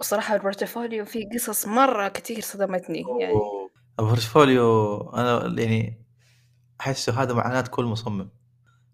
[0.00, 3.32] وصراحة ال portfolio فيه قصص مرة كثير صدمتني يعني.
[3.32, 3.70] أوه.
[4.00, 6.06] ال portfolio أنا يعني
[6.80, 8.30] أحسه هذا معناه كل مصمم.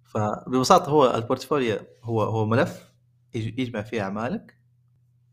[0.09, 2.93] فببساطة هو ال portfolio هو هو ملف
[3.35, 4.57] يج- يجمع فيه أعمالك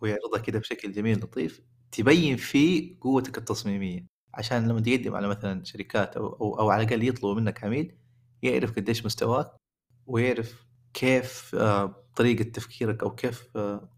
[0.01, 4.07] ويعرضها كده بشكل جميل لطيف تبين فيه قوتك التصميمية.
[4.33, 7.95] عشان لما تقدم على مثلا شركات أو أو, أو على الأقل يطلبوا منك عميل
[8.43, 9.51] يعرف قديش مستواك
[10.07, 13.89] ويعرف كيف آه، طريقة تفكيرك أو كيف آه،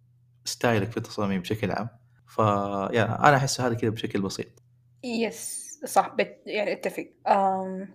[0.46, 1.90] style ك في التصاميم بشكل عام.
[2.28, 4.64] فيا أنا احس هذا كده بشكل بسيط.
[5.04, 7.08] yes صح بت يعني أتفق.
[7.28, 7.90] أم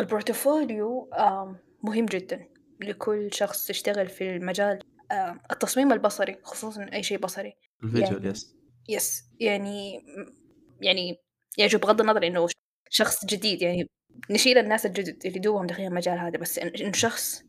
[0.00, 2.48] ال portfolio أم مهم جدا
[2.80, 4.78] لكل شخص يشتغل في المجال
[5.12, 7.52] أم التصميم البصري خصوصا أي شيء بصري.
[7.84, 8.54] ال visual يعني- يس
[8.88, 10.04] يس يعني
[10.80, 11.20] يعني
[11.58, 12.46] يعني شوف بغض النظر إنه
[12.90, 13.88] شخص جديد يعني
[14.30, 17.42] نشيل الناس الجدد اللي دوبهم داخلين المجال هذا بس إن- إنه شخص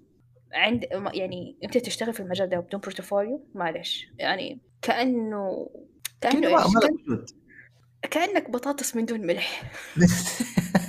[0.54, 4.08] عند يعني أنت تشتغل في المجال ده بدون portfolio معلش.
[4.20, 4.98] يعني ما
[6.30, 6.34] كأن-
[6.66, 7.30] وجود
[8.12, 9.64] كأنك بطاطس من دون ملح.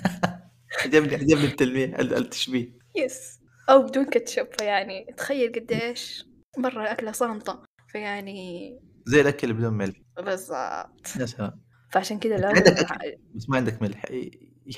[0.84, 2.78] عجبني عجبني التلميح ال- التشبيه.
[2.96, 6.26] يس أو بدون كاتشب فيعني تخيل قديش
[6.58, 9.96] مرة أكلة صامتة فيعني زي الأكل بدون ملح.
[10.16, 11.16] بالضبط.
[11.20, 11.60] يا سلام.
[11.92, 13.16] فعشان كذا عندك لازم أكل.
[13.34, 14.04] بس ما عندك ملح.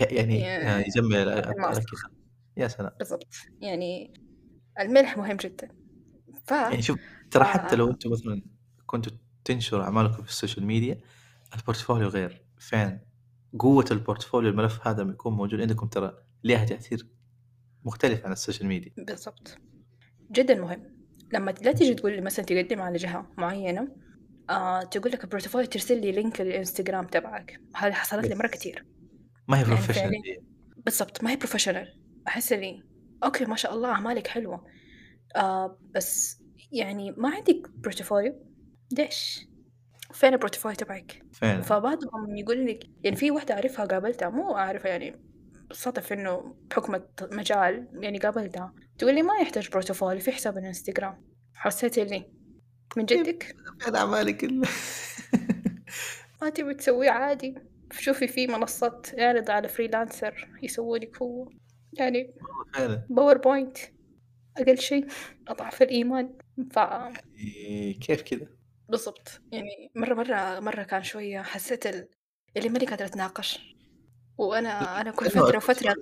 [0.01, 1.17] يعني آه، يجمل.
[1.17, 1.83] الأكل.
[2.57, 2.91] يا سلام.
[2.99, 3.27] بالضبط.
[3.61, 4.15] يعني
[4.81, 5.69] الملح مهم جدا.
[6.47, 6.99] ف يعني شوف
[7.31, 7.47] ترى آه.
[7.47, 8.43] حتى لو أنتم مثلا
[8.87, 9.13] كنتوا
[9.45, 10.99] تنشروا أعمالكم في ال social media
[11.57, 12.43] ال portfolio غير.
[12.59, 13.01] فعلا
[13.59, 17.09] قوة ال portfolio الملف هذا لما يكون موجود عندكم ترى لها تأثير
[17.85, 18.93] مختلف عن ال social media.
[18.99, 19.59] بالضبط.
[20.31, 20.97] جدا مهم.
[21.33, 23.89] لما لا تيجي تقول لي مثلا تقدم على جهة معينة
[24.51, 27.61] آه تقول لك ال portfolio ترسل لي link الإنستغرام تبعك.
[27.77, 28.87] هذه حصلت لي مرة كثير
[29.49, 30.43] ما هي يعني professional فعليا.
[30.77, 31.25] بالضبط.
[31.25, 32.83] ما هي professional أحس لي
[33.25, 34.67] okay ما شاء الله أعمالك حلوة.
[35.37, 36.43] آه بس
[36.73, 38.35] يعني ما عندك portfolio؟
[38.93, 39.49] ليش؟
[40.17, 44.91] فين ال portfolio تبعك؟ فعلا فبعضهم يقول لك يعني في واحدة أعرفها قابلتها مو أعرفها
[44.91, 45.17] يعني
[45.73, 48.75] صدف إنه بحكم المجال يعني قابلتها.
[48.99, 51.25] تقول لي ما يحتاج portfolio في حساب الإنستغرام.
[51.55, 52.31] حسيت لي
[52.97, 54.65] من جدك؟ فين اعمالك ال-
[56.43, 57.55] ما تبي تسويه عادي؟
[57.93, 61.49] شوفي في منصات يعرض على freelancer يسووا لك هو.
[61.93, 62.35] يعني
[63.11, 63.79] PowerPoint
[64.57, 65.07] أقل شيء
[65.49, 66.35] أضعف الإيمان.
[66.73, 68.47] ف إيه، كيف كذا؟
[68.89, 69.41] بالضبط.
[69.53, 72.09] يعني مرة مرة مرة كان شوية حسيت ال...
[72.57, 73.77] اللي ماني قادرة أتناقش.
[74.39, 75.95] وأنا أنا كل فترة وفترة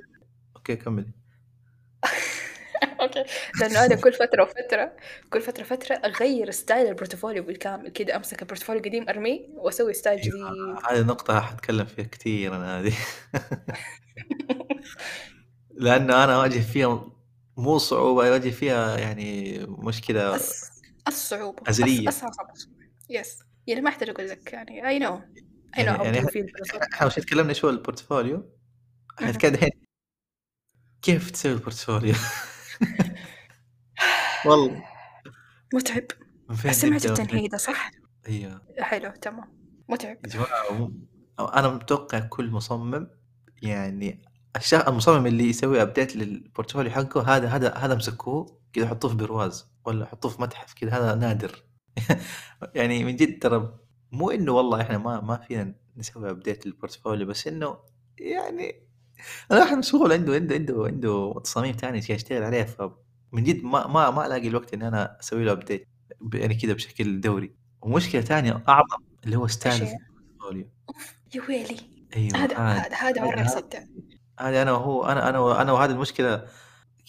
[0.57, 1.12] okay كملي.
[3.00, 3.24] okay.
[3.61, 4.97] لأنه أنا كل فترة وفترة
[5.31, 7.88] كل فترة فتره أغير style ال portfolio بالكامل.
[7.88, 10.35] كذا أمسك ال portfolio القديم أرميه وأسوي style جديد.
[10.90, 12.94] هذه نقطة حتكلم فيها كثير أنا هذه.
[15.70, 17.11] لأنه أنا أواجه فيها
[17.57, 20.73] مو صعوبة أواجه فيها يعني مشكلة أس...
[21.08, 22.08] الصعوبة أزلية.
[22.08, 22.30] أصعب
[23.11, 25.14] yes يعني ما أحتاج أقول لك يعني اي نو
[25.78, 28.52] اي نو يعني- يعني إحنا- وش تكلمنا شوي ال portfolio
[29.18, 29.70] حنتكلم الحين
[31.02, 32.14] كيف تسوي ال portfolio؟
[34.46, 34.84] والله.
[35.74, 36.04] متعب.
[36.70, 37.90] سمعت التنهيدة صح؟
[38.28, 38.60] أيوه.
[38.80, 39.54] حلو تمام.
[39.88, 40.16] متعب.
[40.24, 40.92] يا جماعة مو-
[41.44, 43.10] أنا متوقع كل مصمم
[43.62, 44.22] يعني
[44.56, 49.16] الشخص المصمم اللي يسوي update لل portfolio حقه هذا هذا هذا مسكوه كذا حطوه في
[49.16, 49.73] برواز.
[49.85, 51.64] ولا حطوه في متحف كذا هذا نادر.
[52.75, 53.79] يعني من جد ترى
[54.12, 57.79] مو إنه والله إحنا ما ما فينا نسوي update لل portfolio بس إنه
[58.18, 58.88] يعني
[59.53, 64.27] الواحد مشغول عنده عنده عنده عنده تصاميم ثانية يشتغل عليها فمن جد ما ما ما
[64.27, 65.88] ألاقي الوقت إني أنا أسوي له update
[66.35, 67.55] يعني كذا بشكل دوري.
[67.83, 70.68] ومشكلة ثانية أعظم اللي هو style؟ ال portfolio
[71.35, 71.77] يا ويلي.
[72.16, 72.94] أيوه هذا هذا.
[72.94, 76.47] هذا مرة هذا- أنا وهو أنا أنا أنا وهذه المشكلة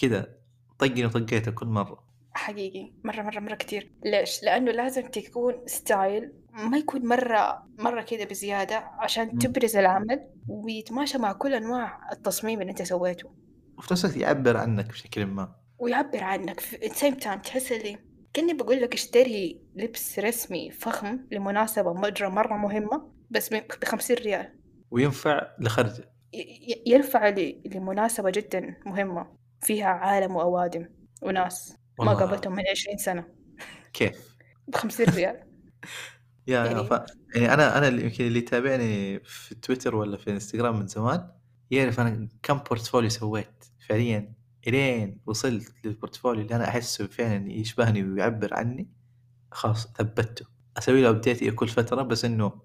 [0.02, 0.36] كذا
[0.80, 2.05] طقني وطقيته كل مرة.
[2.36, 3.91] حقيقي مرة مرة مرة كتير.
[4.06, 9.38] ليش؟ لأنه لازم تكون style ما يكون مرة مرة كده بزيادة عشان.
[9.38, 13.32] تبرز العمل ويتماشى مع كل أنواع التصميم اللي أنت سويته.
[13.78, 15.56] وفي نفس الوقت يعبر عنك بشكل ما.
[15.80, 16.60] ويعبر عنك.
[16.60, 17.98] في time تحس اللي
[18.34, 24.60] كأني بقول لك اشتري لبس رسمي فخم لمناسبة مرة مرة مهمة بس بخمسين ريال.
[24.91, 25.48] وينفع
[26.34, 27.30] ي- ينفع
[27.65, 30.89] لمناسبة جدا مهمة فيها عالم وأوادم
[31.21, 31.78] وناس.
[31.99, 33.25] ما قابلتهم من عشرين سنة.
[33.93, 34.36] كيف؟
[34.67, 35.39] بخمسين ريال.
[36.47, 36.91] يا يعني- ف...
[37.36, 41.31] يعني أنا أنا يمكن اللي يتابعني في تويتر ولا في إنستغرام من زمان
[41.71, 43.65] يعرف أنا كم portfolio سويت.
[43.89, 44.34] فعليا
[44.67, 48.89] إلين وصلت لل portfolio اللي أنا أحسه فعلا يشبهني ويعبر عني
[49.51, 50.45] خلاص ثبته
[50.77, 52.62] أسوي له update كل فترة بس إنه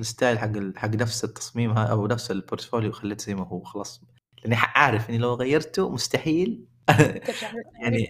[0.00, 3.62] ال style حق ال- حق نفس التصميم أو نفس ال portfolio خليته زي ما هو
[3.62, 4.02] خلاص.
[4.44, 6.64] لأني عارف إني لو غيرته مستحيل.
[7.82, 8.08] يعني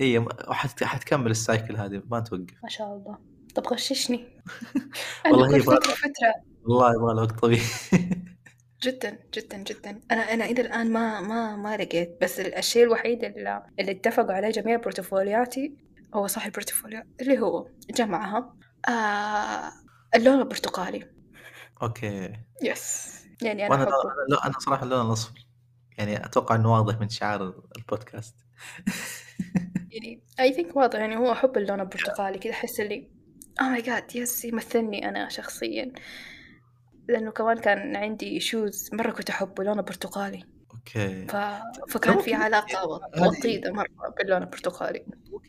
[0.00, 0.84] اي حت...
[0.84, 2.54] حتكمل ال cycle هذه ما توقف.
[2.62, 3.18] ما شاء الله.
[3.54, 4.42] طب غششني.
[5.26, 7.62] والله أنا هي فترة فترة والله يبغى له وقت طويل.
[8.82, 10.00] جدا جدا جدا.
[10.10, 14.50] أنا أنا إلى الآن ما ما ما لقيت بس الشيء الوحيد اللي, اللي اتفقوا عليه
[14.50, 15.76] جميع portfolioاتي
[16.14, 18.54] هو صاحب ال portfolio اللي هو جمعها.
[18.88, 19.72] آه
[20.14, 21.10] اللون البرتقالي.
[21.82, 22.32] okay.
[22.62, 23.94] Yes يعني أنا وأنا أحبه.
[24.28, 25.46] أنا أنا صراحة اللون الأصفر.
[25.98, 28.36] يعني أتوقع إنه واضح من شعار البودكاست.
[29.96, 33.10] يعني I think واضح يعني هو احب اللون البرتقالي كذا أحس اللي
[33.60, 35.92] oh my God yes يمثلني أنا شخصيا.
[37.08, 40.44] لأنه كمان كان عندي shoes مرة كنت أحبه لونه برتقالي.
[40.74, 41.26] okay.
[41.26, 41.36] ف...
[41.88, 45.06] فكان في ممكن- علاقة وطيدة مرة باللون البرتقالي.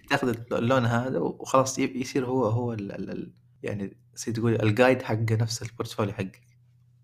[0.09, 3.33] تأخذ اللون هذا وخلاص يصير هو هو ال ال ال
[3.63, 6.41] يعني زي تقول ال guide حق نفس ال portfolio حقك.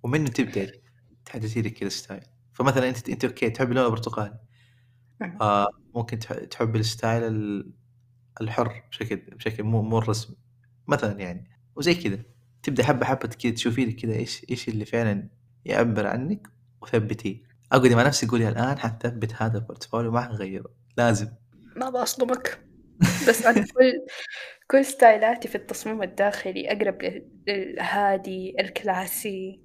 [0.03, 0.71] ومنه تبدأ
[1.25, 4.39] تحدثي لك كذا style فمثلا أنت أنت okay تحب اللون البرتقالي.
[5.41, 7.71] آه ممكن تح- تحب ال style ال-
[8.41, 10.35] الحر بشكل بشكل مو مو الرسمي
[10.87, 11.49] مثلا يعني.
[11.75, 12.19] وزي كذا.
[12.63, 15.29] تبدأ حبة حبة كذا تشوفي لك كذا إيش إيش اللي فعلا
[15.65, 16.47] يعبر عنك
[16.81, 17.41] وثبتيه.
[17.71, 21.27] اقعدي مع نفسي قولي الآن حثبت هذا ال portfolio ما حغيره لازم.
[21.75, 22.59] ما بصدمك.
[23.29, 23.93] بس أنا كل
[24.71, 29.61] كل styleاتي في التصميم الداخلي أقرب لل- للهادي ال classy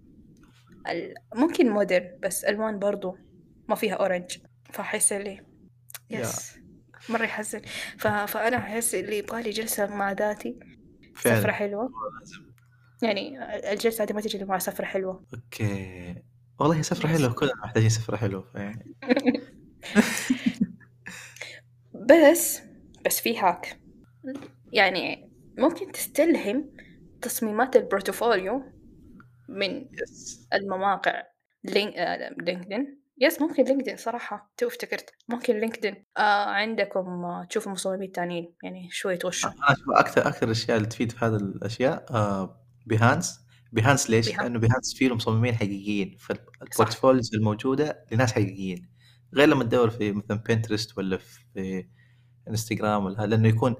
[0.90, 3.16] ال- ممكن modern بس ألوان برضو
[3.68, 4.38] ما فيها orange
[4.72, 5.40] فاحس اللي
[6.10, 6.58] yes.
[7.08, 7.60] مرة يحزن.
[7.98, 8.06] ف...
[8.06, 10.58] فأنا أحس اللي يبغالي جلسة مع ذاتي
[11.16, 11.90] سفرة فعلا حلوة
[12.20, 12.48] لازم.
[13.02, 13.38] يعني
[13.72, 15.24] الجلسة هذه ما تجي مع سفرة حلوة.
[15.34, 16.14] okay.
[16.58, 17.32] والله سفرة حلوة.
[17.32, 18.94] كلنا محتاجين سفرة حلوة يعني
[22.10, 22.60] بس
[23.06, 23.80] بس في hack
[24.72, 26.70] يعني ممكن تستلهم
[27.22, 28.62] تصميمات ال portfolio
[29.48, 30.48] من yes.
[30.52, 31.22] المواقع.
[31.76, 33.00] آه، LinkedIn.
[33.20, 34.52] Yes ممكن لينكدين صراحة.
[34.56, 35.10] تو افتكرت.
[35.28, 36.04] ممكن لينكدين.
[36.16, 40.88] آه عندكم آه تشوفوا مصممين تانيين يعني شوية وشوا أنا أشوف أكثر أكثر الأشياء اللي
[40.88, 43.40] تفيد في هذه الأشياء آه Behance
[43.72, 44.42] Behance ليش؟ Behance.
[44.42, 48.90] لأنه Behance فيه مصممين حقيقيين فال portfolios الموجودة لناس حقيقيين.
[49.34, 51.88] غير لما تدور في مثلا Pinterest ولا في
[52.48, 53.76] انستغرام ولا هذا لأنه يكون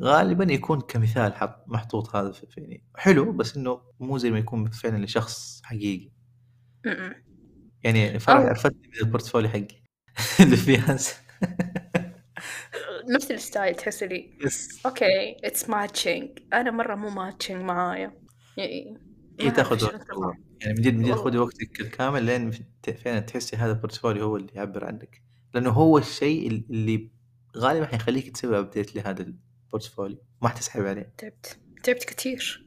[0.00, 4.70] غالبا يكون كمثال حط محطوط هذا في يعني حلو بس إنه مو زي ما يكون
[4.70, 6.12] فعلا لشخص حقيقي.
[7.84, 9.82] يعني فرح عرفتني من ال portfolio حقي.
[10.40, 10.96] اللي فيه
[13.08, 14.38] نفس ال style تحس لي.
[14.44, 18.12] Yes okay it's matching أنا مرة مو matching معايا.
[18.56, 18.96] يعني
[19.40, 20.06] أعرف تاخذ وقت
[20.60, 22.50] يعني من جد من جد خذي وقتك الكامل لين
[23.04, 25.22] فعلا تحسي هذا ال portfolio هو اللي يعبر عنك.
[25.54, 27.10] لأنه هو الشيء اللي
[27.56, 31.14] غالبا حيخليك تسوي update لهذا ال portfolio ما حتسحب عليه.
[31.18, 31.58] تعبت.
[31.82, 32.66] تعبت كتير.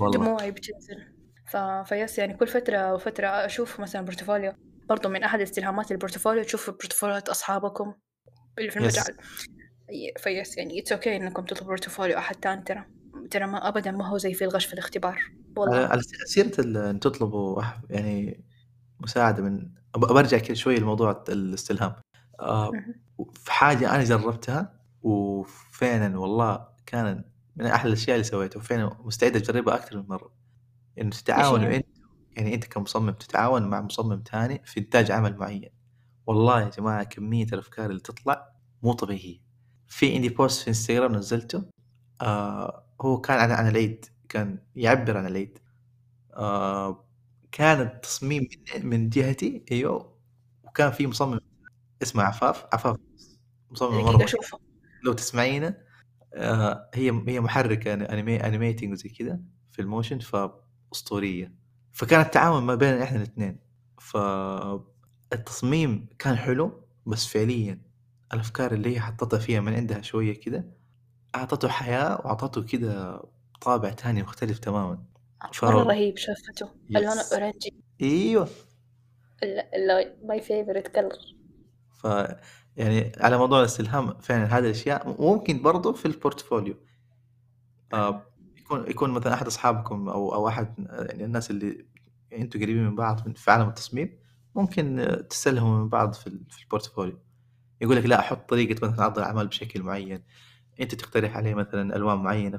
[0.00, 0.18] والله.
[0.18, 1.15] دموعي بتنزل
[1.48, 1.56] ف...
[1.56, 4.52] ف yes يعني كل فترة وفترة أشوف مثلا portfolio.
[4.88, 7.94] برضو من أحد استلهامات ال portfolio تشوف portfolioهات أصحابكم
[8.58, 9.16] اللي في المجال
[9.90, 12.62] ي- ف yes يعني it's okay إنكم تطلبوا portfolio أحد تاني.
[12.62, 12.84] ترى
[13.30, 15.14] ترى ما ابدا ما هو زي في الغش في الاختبار.
[15.14, 16.52] على والله على سيرة
[16.90, 18.44] إن تطلبوا يعني
[19.00, 21.94] مساعدة من برجع كذا شوي لموضوع الاستلهام.
[22.40, 22.94] آه، مهم.
[23.34, 27.24] في حاجة أنا جربتها وفعلا والله كان
[27.56, 30.35] من أحلى الأشياء اللي سويتها وفعلا مستعد أجربها أكثر من مرة.
[30.98, 31.86] إيش تتعاونوا هي؟ أنت
[32.36, 35.70] يعني أنت كمصمم تتعاون مع مصمم تاني في إنتاج عمل معين.
[36.26, 39.40] والله يا جماعة كمية الأفكار اللي تطلع مو طبيعية.
[39.88, 41.64] في عندي بوست في انستغرام نزلته
[42.20, 45.58] آه هو كان عن عن العيد كان يعبر عن العيد.
[46.36, 47.06] آه
[47.52, 50.18] كان التصميم من, من جهتي أيوه
[50.64, 51.40] وكان في مصمم
[52.02, 52.96] اسمه عفاف عفاف
[53.70, 54.58] مصمم مره مشهور أشوفه.
[55.04, 55.76] لو تسمعينه
[56.34, 60.18] آه هي هي محركة animating وزي كذا في ال motion
[60.96, 61.52] فاسطوريه
[61.92, 63.58] فكان التعاون ما بين إحنا الاثنين
[65.30, 67.80] فالتصميم كان حلو بس فعليا
[68.32, 70.64] الأفكار اللي هي حطتها فيها من عندها شوية كذا
[71.34, 73.22] أعطته حياة وأعطته كذا
[73.60, 75.04] طابع تاني مختلف تماما.
[75.52, 78.48] ف رهيب شفته اللون yes ال orangeي إيوه.
[80.24, 81.18] my favorite color
[81.94, 82.04] ف
[82.76, 86.76] يعني على موضوع الاستلهام فعلا هذه الأشياء ممكن برضو في ال portfolio
[87.92, 88.22] آه
[88.66, 91.86] يكون يكون مثلا أحد أصحابكم أو أو أحد يعني الناس اللي
[92.32, 94.18] أنتم قريبين من بعض من- في عالم التصميم
[94.54, 97.18] ممكن تستلهموا من بعض في ال- في ال portfolio.
[97.80, 100.22] يقول لك لا أحط طريقة مثلا عرض الأعمال بشكل معين.
[100.80, 102.58] أنت تقترح عليه مثلا ألوان معينة.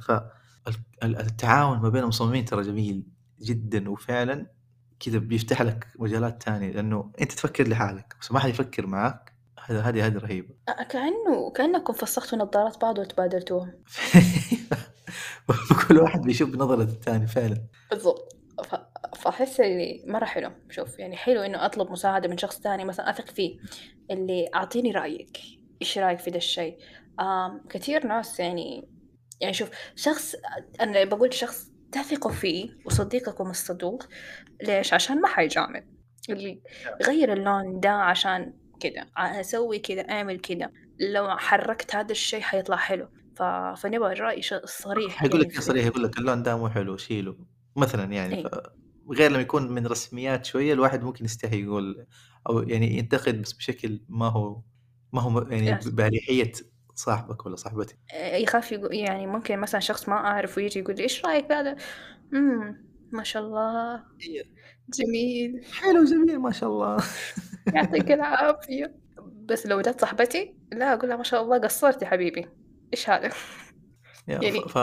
[1.01, 3.03] فالتعاون ما بين المصممين ترى جميل
[3.41, 4.51] جدا وفعلا
[4.99, 6.71] كذا بيفتح لك مجالات تانية.
[6.71, 9.33] لأنه أنت تفكر لحالك بس ما حد يفكر معك
[9.65, 10.49] هذا هذه هذه رهيبة.
[10.89, 13.71] كأنه كأنكم فسختوا نظارات بعض وتبادلتوهم.
[15.87, 17.57] كل واحد بيشوف بنظرة الثاني فعلا.
[17.91, 18.35] بالضبط.
[18.63, 20.51] ف- فأحس اللي مرة حلو.
[20.69, 23.57] شوف يعني حلو إنه أطلب مساعدة من شخص تاني مثلا أثق فيه
[24.11, 25.37] اللي أعطيني رأيك.
[25.81, 26.77] إيش رأيك في ده الشيء؟
[27.69, 28.89] كثير ناس يعني
[29.41, 30.35] يعني شوف شخص
[30.81, 34.03] أنا بقول شخص تثقوا فيه وصديقكم الصدوق
[34.63, 35.83] ليش؟ عشان ما حيجامل.
[36.29, 36.61] اللي
[37.07, 39.07] غير اللون ده عشان كده.
[39.17, 40.71] أسوي كده أعمل كده.
[40.99, 43.09] لو حركت هذا الشيء حيطلع حلو.
[43.37, 43.43] ف...
[43.81, 46.97] فنبغى الرأي ش- صريح حيقول يعني لك في صريح يقول لك اللون ده مو حلو
[46.97, 47.35] شيله.
[47.75, 48.43] مثلا يعني إيه.
[48.43, 48.47] ف...
[49.11, 52.05] غير لما يكون من رسميات شوية الواحد ممكن يستحي يقول
[52.49, 54.61] أو يعني ينتقد بس بشكل ما هو
[55.13, 55.79] ما هو يعني.
[55.85, 56.51] باريحيه
[56.95, 57.97] صاحبك ولا صاحبتك.
[58.33, 61.75] يخاف يقول يعني ممكن مثلا شخص ما أعرف ويجي يقول لي إيش رأيك بهذا؟
[62.33, 64.03] امم ما شاء الله.
[64.89, 65.65] جميل.
[65.73, 66.97] حلو جميل ما شاء الله.
[67.73, 68.95] يعطيك العافية.
[69.45, 72.47] بس لو جت صاحبتي لا أقول لها ما شاء الله قصرت يا حبيبي.
[72.93, 73.31] إيش هذا؟
[74.27, 74.77] يعني ف...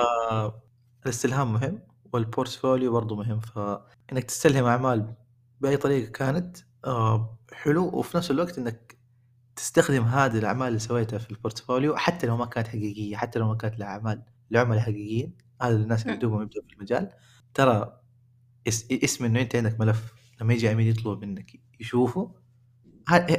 [1.06, 5.14] الاستلهام مهم والبورتفوليو برضو مهم فانك تستلهم أعمال
[5.60, 8.98] بأي طريقة كانت آه حلو وفي نفس الوقت إنك
[9.56, 13.48] تستخدم هذه الأعمال اللي سويتها في ال portfolio حتى لو ما كانت حقيقية حتى لو
[13.48, 16.16] ما كانت لأعمال لعملاء حقيقيين هذا الناس اللي.
[16.16, 17.10] دوبهم يبدأوا في المجال
[17.54, 18.00] ترى
[18.68, 22.34] اس- اسم إنه أنت عندك ملف لما يجي عميل يطلب منك يشوفه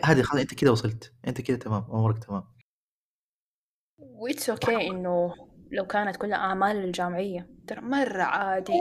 [0.03, 2.43] هذه خلاص أنت كده وصلت أنت كده تمام أمورك تمام
[4.19, 5.33] و it's okay إنه
[5.71, 7.49] لو كانت كلها أعمال الجامعية.
[7.67, 8.73] ترى مرة عادي.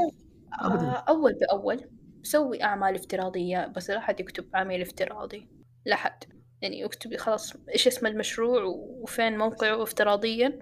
[0.60, 0.86] ابدا.
[0.86, 1.90] آه، أول بأول
[2.22, 5.48] سوي أعمال افتراضية بس لا حد يكتب عميل افتراضي.
[5.84, 6.24] لا حد.
[6.60, 8.62] يعني يكتب خلاص إيش اسم المشروع
[9.02, 10.58] وفين موقعه افتراضيا.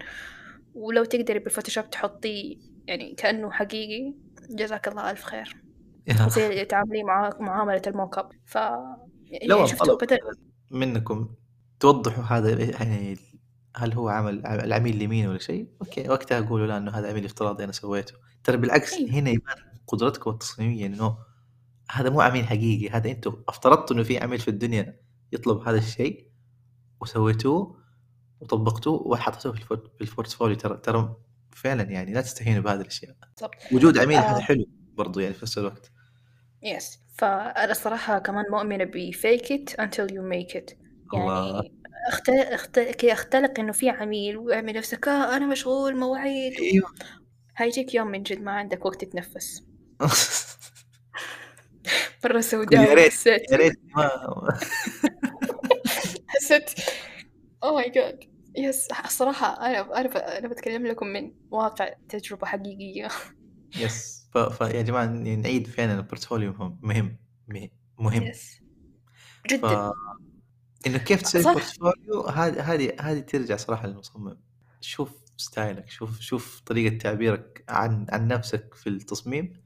[0.74, 2.56] ولو تقدري بالفوتوشوب تحطيه
[2.86, 4.14] يعني كأنه حقيقي
[4.50, 5.62] جزاك الله ألف خير.
[6.28, 10.18] زي اللي تعامليه مع معاملة ال mock up ف يعني لو شفتوا طلب بدل
[10.70, 11.34] منكم
[11.80, 13.16] توضحوا هذا يعني
[13.76, 17.64] هل هو عمل العميل اليمين ولا شيء؟ okay وقتها قولوا لا إنه هذا عميل افتراضي
[17.64, 18.14] أنا سويته.
[18.44, 19.10] ترى بالعكس أيوة.
[19.10, 19.56] هنا يبان
[19.86, 21.18] قدرتكم التصميمية إنه
[21.90, 25.00] هذا مو عميل حقيقي هذا أنتم أفترضتوا إنه في عميل في الدنيا
[25.32, 26.28] يطلب هذا الشيء
[27.00, 27.82] وسويتوه
[28.40, 30.56] وطبقتوه وحطيتوه في ال portfolio.
[30.56, 31.16] ترى ترى
[31.50, 33.16] فعلا يعني لا تستهينوا بهذه الأشياء.
[33.72, 34.20] وجود عميل آه.
[34.20, 34.64] هذا حلو
[34.94, 35.92] برضو يعني في نفس الوقت.
[36.62, 40.74] yes فأنا الصراحة كمان مؤمنة ب fake it until you make it.
[41.14, 41.81] الله.
[42.08, 42.28] اخت...
[42.28, 42.78] اخت...
[42.80, 46.52] كي أختلق إنه في عميل واعمل نفسك آه أنا مشغول مواعيد.
[46.60, 46.94] أيوه.
[47.56, 49.62] هيجيك يوم من جد ما عندك وقت تتنفس.
[52.24, 53.52] مرة يا سوداء ريت حسيت.
[53.52, 54.10] يا ريت ما
[56.28, 56.70] حسيت.
[57.64, 58.24] oh my God
[58.56, 63.08] yes الصراحة أنا أنا أنا بتكلم لكم من واقع تجربة حقيقية.
[63.76, 64.38] yes ف...
[64.38, 67.16] فيا جماعة نعيد فعلا ال portfolio مهم
[67.98, 68.22] مهم.
[68.22, 68.60] yes
[69.44, 69.92] ف جدا.
[70.86, 74.40] انه كيف تسوي portfolio هذه هذه هذه ترجع صراحة للمصمم.
[74.80, 79.62] شوف style ك شوف شوف طريقة تعبيرك عن عن نفسك في التصميم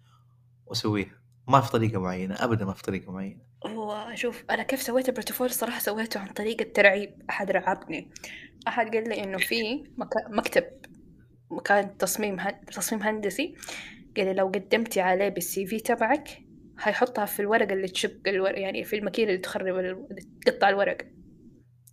[0.66, 1.20] وسويها.
[1.48, 3.40] ما في طريقة معينة ابدا ما في طريقة معينة.
[3.66, 7.22] هو شوف أنا كيف سويت ال portfolio الصراحة سويته عن طريق الترعيب.
[7.30, 8.10] أحد رعبني.
[8.68, 9.84] أحد قال لي إنه في
[10.28, 10.64] مكتب
[11.50, 12.64] مكان تصميم هن...
[12.64, 13.54] تصميم هندسي.
[14.16, 16.45] قال لي لو قدمتي عليه بال CV تبعك
[16.82, 20.96] هيحطها في الورقة اللي تشق الورق يعني في الماكينة اللي تخرب ال- اللي تقطع الورق.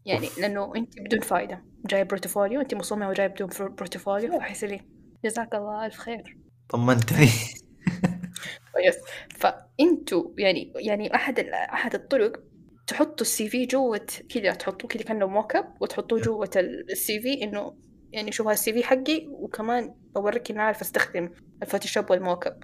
[0.06, 0.40] يعني أوف.
[0.40, 1.64] لأنه أنت بدون فايدة.
[1.86, 4.82] جايب portfolio أنت مصممة وجايب بدون فر- portfolio فحس لي
[5.26, 6.38] جزاك الله ألف خير.
[6.70, 7.28] طمنتني
[8.88, 8.96] yes
[9.36, 12.44] فأنتوا يعني يعني أحد ال- أحد الطرق
[12.88, 16.50] تحطوا ال CV جوة كذا تحطوه كذا كأنه mock up وتحطوه جوة
[16.92, 17.78] ال CV إنه
[18.12, 21.30] يعني شوف هذا ال CV حقي وكمان بوريك إني أعرف أستخدم
[21.64, 22.64] الفوتوشوب وال mock up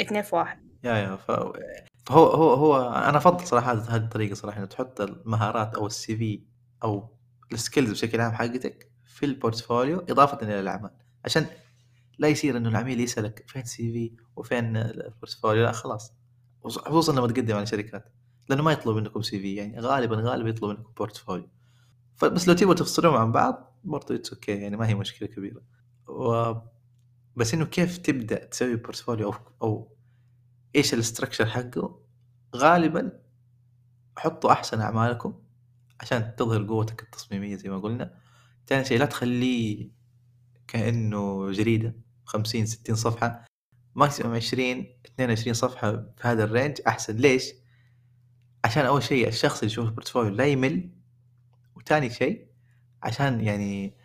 [0.00, 0.63] اثنين في واحد.
[0.84, 1.30] يا يا ف...
[2.06, 6.42] فهو هو هو أنا أفضل صراحة هذه الطريقة صراحة انه تحط المهارات أو ال CV
[6.84, 7.08] أو
[7.52, 10.90] ال skills بشكل عام حقتك في ال portfolio إضافة إلى الأعمال
[11.24, 11.46] عشان
[12.18, 16.12] لا يصير إنه العميل يسألك فين CV وفين ال portfolio لا خلاص.
[16.64, 18.08] خصوصا لما تقدم على شركات
[18.48, 21.48] لأنه ما يطلب منكم CV يعني غالبا غالبا يطلب منكم portfolio
[22.16, 25.62] فبس لو تبغوا تفصلوهم عن بعض برضه it's okay يعني ما هي مشكلة كبيرة.
[26.08, 26.54] و...
[27.36, 29.93] بس إنه كيف تبدأ تسوي portfolio أو أو
[30.76, 32.00] إيش ال structure حقه.
[32.56, 33.20] غالبا
[34.18, 35.34] حطوا أحسن أعمالكم
[36.00, 38.14] عشان تظهر قوتك التصميمية زي ما قلنا.
[38.66, 39.90] ثاني شيء لا تخليه
[40.68, 43.44] كأنه جريدة 50 60 صفحة.
[43.94, 47.16] maximum 20 22 صفحة في هذا ال range أحسن.
[47.16, 47.52] ليش؟
[48.64, 50.90] عشان أول شيء الشخص اللي يشوف ال portfolio لا يمل.
[51.76, 52.46] وثاني شيء
[53.02, 53.96] عشان يعني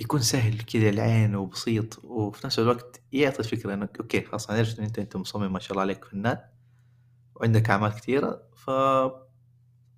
[0.00, 4.78] يكون سهل كذا العين وبسيط وفي نفس الوقت يعطي الفكرة إنك أوكي خلاص أنا عرفت
[4.78, 6.38] إن انت أنت مصمم ما شاء الله عليك فنان
[7.36, 8.70] وعندك أعمال كثيرة ف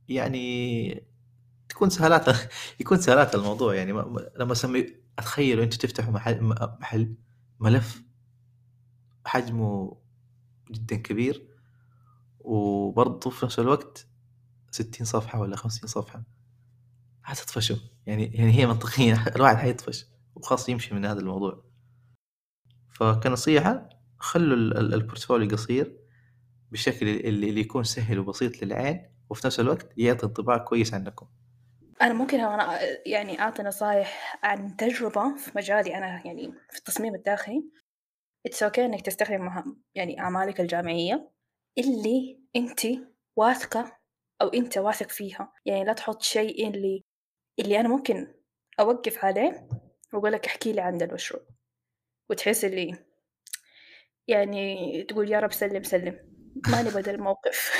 [0.08, 1.06] يعني
[1.68, 2.24] تكون سهلات
[2.80, 3.74] يكون سهلات الموضوع.
[3.74, 4.86] يعني ما- ما- لما اسمي
[5.18, 6.42] أتخيل أنتوا تفتحوا محل
[6.80, 7.14] محل
[7.60, 8.02] ملف
[9.26, 9.96] حجمه
[10.70, 11.48] جدا كبير
[12.40, 14.06] وبرضه في نفس الوقت
[14.70, 16.22] 60 صفحة ولا 50 صفحة
[17.22, 17.76] حتطفشوا
[18.06, 21.64] يعني يعني هي منطقيا الواحد حيطفش وخلاص يمشي من هذا الموضوع.
[22.90, 23.88] فكنصيحة
[24.18, 25.98] خلوا ال- ال- ال portfolio قصير
[26.70, 31.26] بالشكل اللي, يكون سهل وبسيط للعين وفي نفس الوقت يعطي انطباع كويس عنكم.
[32.02, 37.64] أنا ممكن أنا يعني أعطي نصايح عن تجربة في مجالي أنا يعني في التصميم الداخلي.
[38.46, 41.30] it's okay إنك تستخدم يعني أعمالك الجامعية
[41.78, 42.80] اللي أنت
[43.36, 43.98] واثقة
[44.42, 45.52] أو أنت واثق فيها.
[45.66, 47.04] يعني لا تحط شيء اللي
[47.58, 48.34] اللي أنا ممكن
[48.80, 49.68] أوقف عليه
[50.12, 51.42] وأقول لك احكي لي عن المشروع.
[52.30, 52.98] وتحس اللي
[54.28, 56.18] يعني تقول يا رب سلم سلم.
[56.68, 57.72] ماني بدل الموقف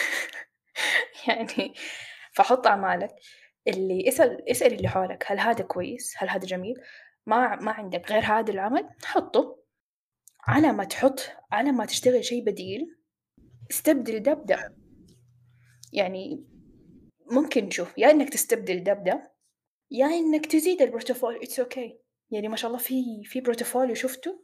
[1.29, 1.75] يعني
[2.33, 3.11] فحط أعمالك
[3.69, 5.25] اللي اسأل اسأل اللي حولك.
[5.27, 6.75] هل هذا كويس؟ هل هذا جميل؟
[7.27, 8.11] ما ما عندك.
[8.13, 9.63] غير هذا العمل حطه.
[10.47, 11.21] على ما تحط
[11.53, 12.97] على ما تشتغل شيء بديل
[13.71, 14.77] استبدل ده بده
[15.93, 16.47] يعني
[17.31, 19.32] ممكن نشوف يا إنك تستبدل ده بده
[19.93, 21.93] يا إنك تزيد ال portfolio it's okay okay.
[22.31, 24.43] يعني ما شاء الله في في portfolio شفته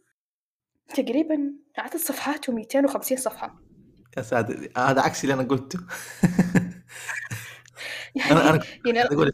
[0.95, 3.63] تقريبا عدد صفحاته 250 صفحة.
[4.17, 5.79] يا ساتر هذا عكس اللي أنا قلته.
[8.15, 9.33] يعني أنا أنا يعني كنت أقول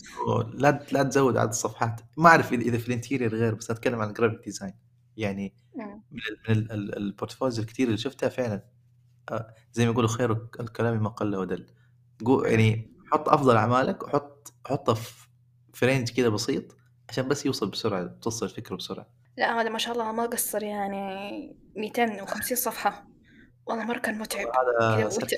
[0.54, 2.00] لا لا تزود عدد الصفحات.
[2.16, 4.74] ما أعرف إذا في ال interior غير بس أتكلم عن ال graphic design
[5.16, 5.54] يعني.
[5.76, 8.64] من ال- من ال- ال- ال portfolios الكثير اللي شفتها فعلا
[9.30, 11.66] آه، زي ما يقولوا خير الكلام ما قل ودل.
[12.44, 15.23] يعني حط أفضل أعمالك وحط حطها في
[15.74, 16.76] في range كذا بسيط
[17.08, 19.06] عشان بس يوصل بسرعة توصل الفكرة بسرعة.
[19.36, 23.06] لا هذا ما شاء الله ما قصر يعني 250 صفحة.
[23.66, 24.46] والله مرة كان متعب.
[24.80, 25.32] هذا وت...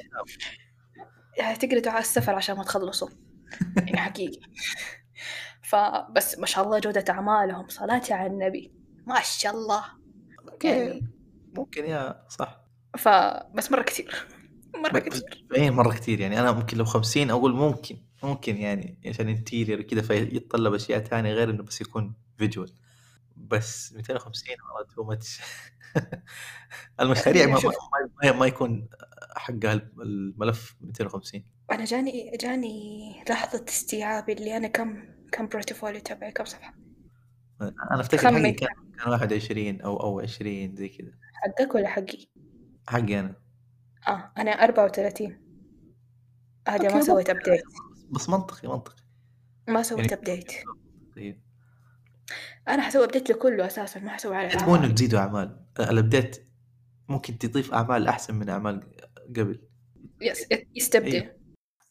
[1.39, 3.09] يعني تقرأ دعاء السفر عشان ما تخلصوا
[3.76, 4.41] يعني حقيقي.
[5.70, 7.68] فبس ما شاء الله جودة أعمالهم.
[7.68, 8.72] صلاتي على النبي.
[9.07, 9.84] ما شاء الله.
[10.53, 11.12] okay يعني
[11.57, 12.61] ممكن يا صح.
[12.99, 14.26] فبس مرة كثير
[14.76, 18.06] مرة كثير فعليا مرة كثير يعني أنا ممكن لو 50 أقول ممكن.
[18.27, 22.73] ممكن يعني عشان interior كذا فيتطلب أشياء ثانية غير إنه بس يكون visual
[23.37, 25.41] بس 250 والله too much
[27.01, 27.61] المشاريع ما.
[28.22, 28.89] ما, ما, يكون
[29.37, 29.72] حقها
[30.03, 36.74] الملف 250 أنا جاني جاني لحظة استيعاب اللي أنا كم كم portfolio تبعي كم صفحة.
[37.61, 38.68] أنا أفتكر حقي كان
[38.99, 41.12] كان 21 أو أو 20 زي كذا.
[41.35, 42.29] حقك ولا حقي؟
[42.89, 43.35] حقي أنا.
[44.09, 45.47] آه أنا 34
[46.68, 47.62] هذا ما سويت update
[48.11, 49.03] بس منطقي منطقي.
[49.69, 50.53] ما سويت يعني- update
[51.17, 51.43] طيب.
[52.69, 54.95] أنا حسوي update لكله أساسا ما حسوي على الأعمال.
[54.95, 55.61] تزيدوا أعمال.
[55.81, 56.49] ال update
[57.09, 58.97] ممكن تضيف أعمال أحسن من أعمال
[59.37, 59.63] قبل.
[60.21, 61.37] yes يستبدل أيوه.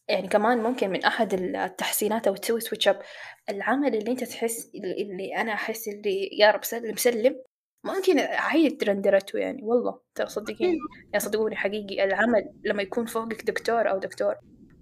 [0.09, 3.01] يعني كمان ممكن من أحد التحسينات أو تسوي switch up
[3.49, 7.35] العمل اللي أنت تحس اللي أنا أحس اللي يا رب سلم سلم.
[7.83, 9.99] ممكن أعيد render ته يعني والله.
[10.15, 10.77] ترى صدقيني
[11.13, 12.03] يعني صدقوني حقيقي.
[12.03, 14.35] العمل لما يكون فوقك دكتور أو دكتور.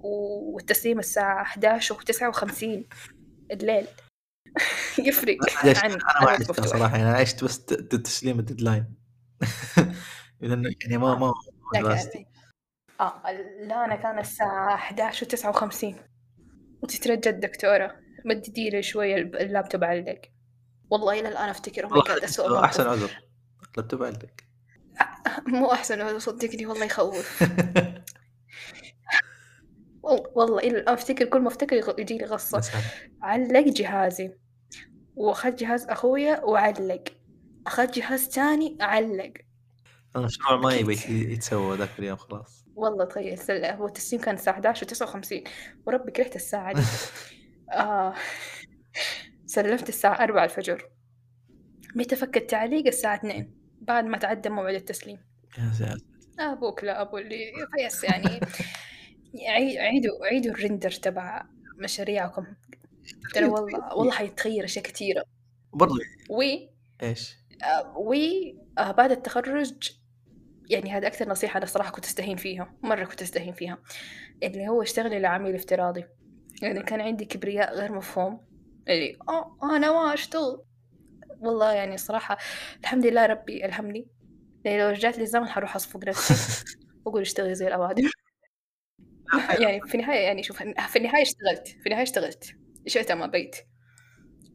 [0.03, 2.63] والتسليم الساعة 11 و59
[3.51, 3.87] الليل.
[5.07, 6.65] يفرق ليش عن أنا ما عشتها.
[6.65, 8.85] صراحة يعني أنا عشت بس تسليم ال deadline
[10.41, 11.33] لأنه يعني ما ما
[11.73, 12.25] دراستي
[12.99, 13.31] آه
[13.67, 15.95] لا أنا كان الساعة 11 و59
[16.83, 17.95] وتترجى الدكتورة.
[18.25, 20.21] مددي لي شوية اللابتوب علق
[20.89, 21.85] والله إلى الآن افتكر.
[22.63, 23.23] أحسن عذر
[23.71, 24.43] اللابتوب عندك
[25.47, 27.43] مو أحسن هذا صدقني والله يخوف.
[30.03, 32.61] وال- والله إلى الآن أفتكر كل ما أفتكر يجي لي هذا.
[33.21, 34.31] علق جهازي.
[35.15, 37.03] واخذت جهاز أخويا وعلق.
[37.67, 39.33] اخذت جهاز تاني علق.
[40.15, 40.99] المشروع ما يبي.
[41.09, 45.43] يتسوى ذاك اليوم خلاص؟ والله تخيل سل- هو التسليم كان الساعة 11 و59
[45.85, 46.81] وربي كرهت الساعة دي
[47.71, 48.13] آه.
[49.45, 50.89] سلمت الساعة 4 الفجر.
[51.95, 55.17] متى فك التعليق؟ الساعة 2 بعد ما تعدى موعد التسليم.
[55.57, 56.01] يا ساتر.
[56.39, 58.39] أبوك لا أبو اللي فيس يعني.
[59.35, 61.45] عي- عيدوا عيدوا ال render تبع
[61.77, 62.45] مشاريعكم.
[63.33, 65.25] ترى والله والله حيتغير أشياء كثيرة.
[65.73, 65.95] برضو.
[66.29, 66.41] و
[67.03, 68.13] إيش؟ آه، و
[68.77, 69.73] آه، بعد التخرج
[70.69, 73.77] يعني هذا أكثر نصيحة أنا صراحة كنت أستهين فيها مرة كنت أستهين فيها.
[74.43, 76.05] اللي هو اشتغلي لعميل افتراضي.
[76.61, 78.45] يعني كان عندي كبرياء غير مفهوم.
[78.89, 80.61] اللي آه أنا ما أشتغل.
[81.39, 82.37] والله يعني صراحة
[82.81, 84.07] الحمد لله ربي ألهمني
[84.65, 86.33] يعني لو رجعت لي الزمن حروح أصفق نفسي.
[87.05, 88.09] وأقول اشتغلي زي الأوادم
[89.59, 92.55] يعني في النهاية يعني شوف في النهاية اشتغلت في النهاية اشتغلت
[92.87, 93.55] شئت أم أبيت.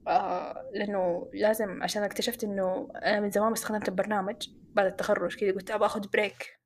[0.09, 4.37] آه لأنه لازم عشان اكتشفت إنه أنا من زمان استخدمت البرنامج
[4.75, 6.61] بعد التخرج كذا قلت أبغى أخذ break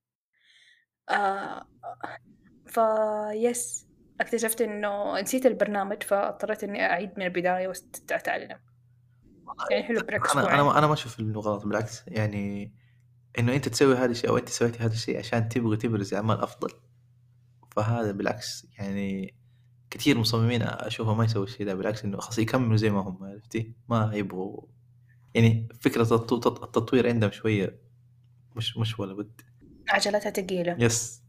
[1.11, 1.67] آه
[2.67, 3.89] فيس
[4.21, 8.59] اكتشفت إنه نسيت البرنامج فاضطريت إني أعيد من البداية وأتعلم
[9.71, 12.75] يعني حلو break أنا أنا أنا ما أشوف إنه غلط بالعكس يعني
[13.39, 16.69] إنه أنت تسوي هذا الشيء أو أنت سويتي هذا الشيء عشان تبغي تبرز أعمال أفضل.
[17.77, 19.35] فهذا بالعكس يعني
[19.91, 23.73] كثير مصممين اشوفهم ما يسووا الشيء ده بالعكس إنه خلاص يكملوا زي ما هم عرفتي؟
[23.89, 24.61] ما يبغوا
[25.35, 27.79] يعني فكرة التطو- التطوير عندهم شوية
[28.57, 29.41] مش مش ولا بد.
[29.89, 31.23] عجلتها ثقيلة yes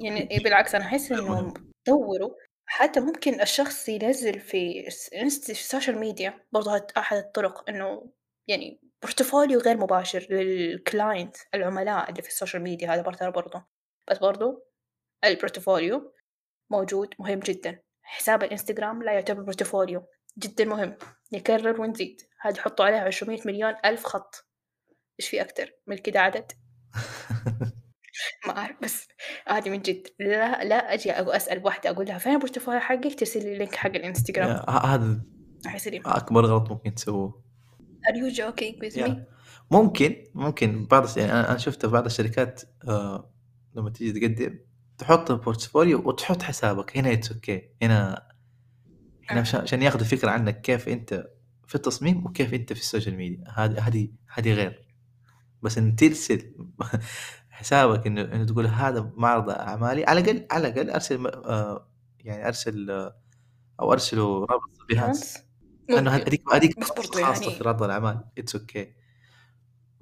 [0.00, 1.54] يعني بالعكس أنا أحس إنه
[1.86, 2.30] طوروا.
[2.66, 7.68] حتى ممكن الشخص ينزل في الس- إنست- في ال social media برضه هاد أحد الطرق
[7.70, 8.10] إنه
[8.48, 13.64] يعني portfolio غير مباشر لل client العملاء اللي في ال social media هذا برضه برضه
[14.10, 14.64] بس برضه
[15.24, 16.12] ال portfolio
[16.70, 17.82] موجود مهم جدا.
[18.02, 20.02] حساب الإنستغرام لا يعتبر portfolio
[20.38, 20.96] جدا مهم.
[21.32, 22.22] نكرر ونزيد.
[22.40, 24.48] هذا حطوا عليها 200 مليون ألف خط.
[25.20, 26.52] إيش في أكتر؟ من كده عدد؟
[28.46, 29.08] ما أعرف بس
[29.48, 30.06] هذه من جد.
[30.18, 33.90] لا لا أجي أسأل واحدة أقول لها فين ال portfolio حقك؟ ترسل لي link حق
[33.90, 34.50] الإنستغرام.
[34.68, 35.20] هذا
[36.06, 37.42] أكبر غلط ممكن تسووه.
[38.08, 39.10] Are you joking with me.
[39.70, 40.86] ممكن ممكن.
[40.86, 43.32] بعض يعني أنا أنا شفت بعض الشركات آه
[43.74, 44.58] لما تيجي تقدم
[45.02, 46.96] تحط ال portfolio وتحط حسابك.
[46.96, 48.28] هنا it's okay هنا
[49.30, 51.26] هنا عشان ياخذوا فكرة عنك كيف أنت
[51.66, 53.44] في التصميم وكيف أنت في ال social media.
[53.56, 54.86] هذه هذه هذه غير.
[55.62, 56.54] بس إن ترسل
[57.50, 61.88] حسابك انه إنه تقول هذا معرض أعمالي على الاقل على الأقل أرسل آه
[62.20, 63.16] يعني أرسل آه
[63.80, 65.38] أو ارسله رابط بيهانس
[65.88, 68.24] لأنه هذيك هذيك خاصة يعني- في ريادة الأعمال.
[68.38, 68.94] it's okay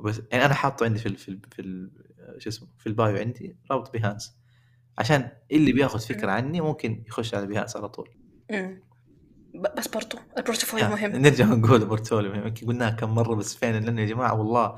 [0.05, 1.91] بس يعني أنا حاطه عندي في ال في ال في
[2.39, 4.40] شو اسمه في ال bio عندي رابط بيهانس
[5.01, 8.11] عشان اللي بياخذ فكرة عني ممكن يخش على بيهانس على طول.
[8.51, 8.83] مم.
[9.77, 11.23] بس برضو ال portfolio يعني مهم.
[11.23, 12.47] نرجع نقول portfolio مهم.
[12.47, 14.77] يمكن قلناها كم مرة بس فعلا لأنه يا جماعة والله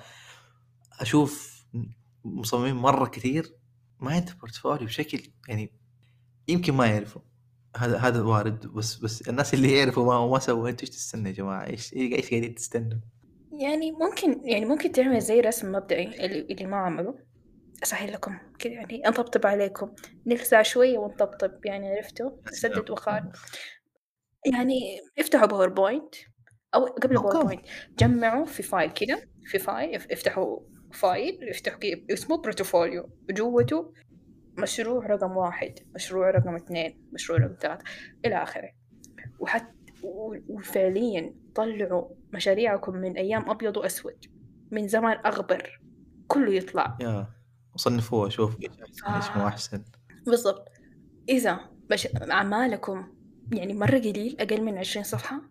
[1.01, 1.65] أشوف
[2.25, 3.55] مصممين مرة كثير
[4.01, 5.73] ما عنده portfolio بشكل يعني
[6.49, 7.23] يمكن ما يعرفوا.
[7.77, 10.69] هذا هذا وارد بس بس الناس اللي يعرفوا ما ما سووا.
[10.69, 12.99] أنتوا إيش تستنوا يا جماعة؟ إيش إيش قاعدين تستنوا؟
[13.53, 17.19] يعني ممكن يعني ممكن تعمل زي رسم مبدئي اللي, اللي ما عمله
[17.83, 19.95] أسهل لكم كذا يعني أنطبطب عليكم.
[20.27, 23.33] نلسع شوية ونطبطب يعني عرفتوا؟ سدد وخال
[24.55, 26.15] يعني افتحوا باوربوينت
[26.75, 27.15] أو قبل.
[27.15, 27.67] باوربوينت
[27.99, 30.61] جمعوا في فايل كده في فايل اف- افتحوا
[30.93, 33.93] فايل افتحوا كده اسمه بروتوفوليو جوته
[34.59, 37.85] مشروع رقم واحد مشروع رقم اثنين مشروع رقم ثلاثة
[38.25, 38.71] إلى آخره.
[39.39, 39.73] وحتى
[40.49, 44.25] وفعليا طلعوا مشاريعكم من أيام أبيض وأسود
[44.71, 45.81] من زمان أغبر.
[46.29, 46.97] كله يطلع.
[47.01, 47.27] يا.
[47.75, 49.49] وصنفوها شوف إيش أحسن إيش مو آه.
[49.49, 49.85] أحسن.
[50.27, 50.69] بالضبط.
[51.29, 51.61] إذا
[51.91, 52.09] بش...
[52.31, 53.15] أعمالكم
[53.53, 55.43] يعني مرة قليل أقل من عشرين صفحة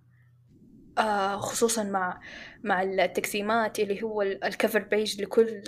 [0.98, 2.22] آه خصوصا مع
[2.64, 5.64] مع التقسيمات اللي هو ال- الكفر بيج لكل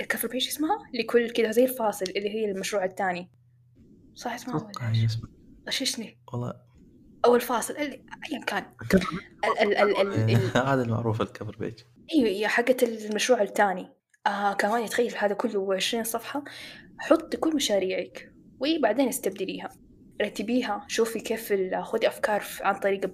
[0.00, 3.30] الكفر بيج اسمها؟ لكل كذا زي الفاصل اللي هي المشروع الثاني.
[4.14, 5.30] صح اسمها أتوقع ولا هي إيش؟ اسمها
[5.68, 6.54] غششني والله.
[7.24, 8.64] أو الفاصل اللي أيا كان.
[10.70, 11.78] هذا المعروف الكفر بيج
[12.14, 13.92] أيوه هي حقت المشروع الثاني.
[14.26, 16.44] آه كمان تخيل هذا كله 20 صفحة.
[16.98, 19.70] حطي كل مشاريعك وبعدين استبدليها.
[20.22, 21.52] رتبيها شوفي كيف
[21.82, 23.06] خذي أفكار عن طريق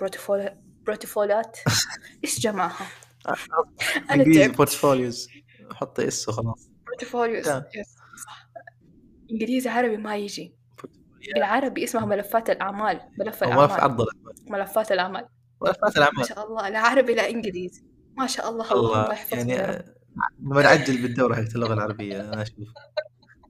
[0.86, 1.58] بروتوفولات.
[2.24, 2.86] إيش جمعها؟
[4.10, 4.56] أنا تعبت.
[4.56, 5.28] portfolios
[5.72, 6.70] حطي s وخلاص.
[7.44, 7.62] صح
[9.30, 10.54] إنجليزي عربي ما يجي.
[11.34, 13.74] بالعربي اسمها ملفات الأعمال ملف ما الأعمال.
[13.76, 14.06] الأعمال.
[14.46, 15.28] ملفات الأعمال.
[15.62, 17.84] ملفات ما الاعمال شاء الله لا عربي لا إنجليزي.
[18.18, 19.95] ما شاء الله الله الله يحفظك يعني
[20.40, 22.68] لما نعجل بالدوره حقت اللغة العربية أنا أشوف.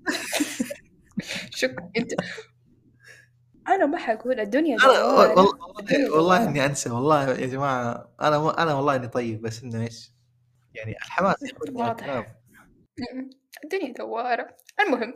[1.51, 1.91] شكرا.
[1.97, 2.11] انت
[3.69, 5.29] أنا ما حقول الدنيا دوارة.
[5.41, 6.49] والله الدنيا والله, والله.
[6.49, 10.13] إني أنسى والله يا جماعة أنا أنا والله إني طيب بس إنه إيش؟
[10.75, 11.37] يعني الحماس
[11.73, 12.37] واضح.
[13.65, 14.57] الدنيا دوارة.
[14.81, 15.15] المهم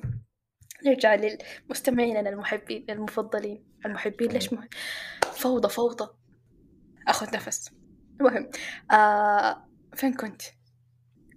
[0.87, 3.65] نرجع للمستمعين المحبين المفضلين.
[3.87, 4.69] المحبين ليش مهم؟
[5.33, 6.09] فوضى فوضى.
[7.09, 7.71] أخذ نفس.
[8.21, 8.51] المهم
[8.93, 10.43] آه فين كنت؟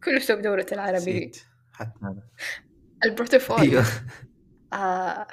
[0.06, 0.98] كله بسبب دورة العربي.
[0.98, 1.38] نسيت.
[1.72, 2.24] حتى أنا.
[3.06, 3.86] البروتوفوليو أيوه.
[4.74, 5.28] آه.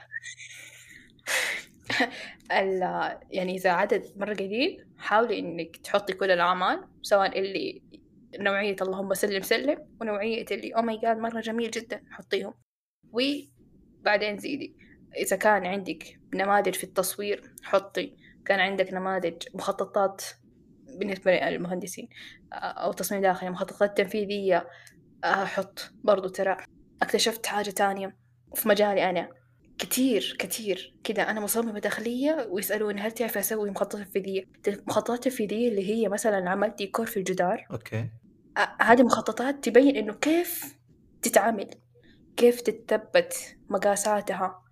[2.52, 7.82] ال- يعني إذا عدد مرة قليل حاولي إنك تحطي كل الأعمال سواء اللي
[8.38, 12.54] نوعية اللهم سلم سلم ونوعية اللي أو ماي جاد مرة جميل جدا حطيهم.
[13.12, 14.76] وبعدين زيدي.
[15.16, 18.16] إذا كان عندك نماذج في التصوير حطي.
[18.46, 20.22] كان عندك نماذج مخططات
[21.00, 22.08] بالنسبة للمهندسين
[22.52, 24.68] آه، أو تصميم داخلي مخططات تنفيذية
[25.24, 26.56] آه، حط برضو ترى.
[27.02, 28.16] اكتشفت حاجة تانية
[28.54, 29.28] في مجالي أنا.
[29.78, 30.94] كتير كتير.
[31.04, 36.50] كده أنا مصممة داخلية ويسألوني هل تعرفي أسوي مخططات تنفيذية؟ المخططات التنفيذية اللي هي مثلا
[36.50, 37.66] عملت ديكور في الجدار.
[37.70, 38.10] okay.
[38.58, 40.78] أ- هذه مخططات تبين إنه كيف
[41.22, 41.70] تتعمل
[42.36, 43.34] كيف تتثبت
[43.68, 44.62] مقاساتها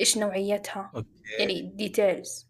[0.00, 0.90] إيش نوعيتها.
[0.96, 1.08] okay.
[1.38, 2.48] يعني details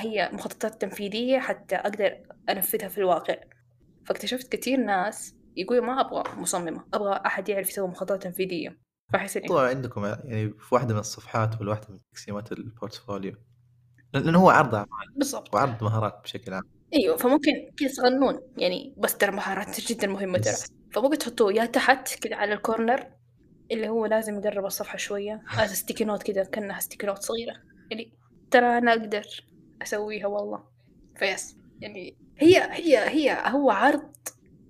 [0.00, 2.18] هي مخططات تنفيذية حتى أقدر
[2.50, 3.36] أنفذها في الواقع.
[4.04, 8.78] فاكتشفت كتير ناس يقولوا ما أبغى مصممة أبغى أحد يعرف يسوي مخططات تنفيذية.
[9.14, 13.34] إني طبعا عندكم يعني في واحدة من الصفحات ولا واحدة من تقسيمات ال portfolio.
[14.14, 15.54] لأنه هو عرض أعمال بالضبط.
[15.54, 16.62] وعرض مهارات بشكل عام.
[16.94, 20.54] أيوه فممكن كذا صغنون يعني بس ترى مهارات جدا مهمة ترى.
[20.92, 23.06] فممكن تحطوه يا تحت كذا على ال corner
[23.70, 25.42] اللي هو لازم يقرب الصفحة شوية.
[25.48, 27.54] هذا sticky note كذا كأنها sticky note صغيرة.
[27.90, 28.12] يعني
[28.50, 29.26] ترى أنا أقدر
[29.82, 30.64] أسويها والله.
[31.16, 34.12] ف yes يعني هي هي هي هو عرض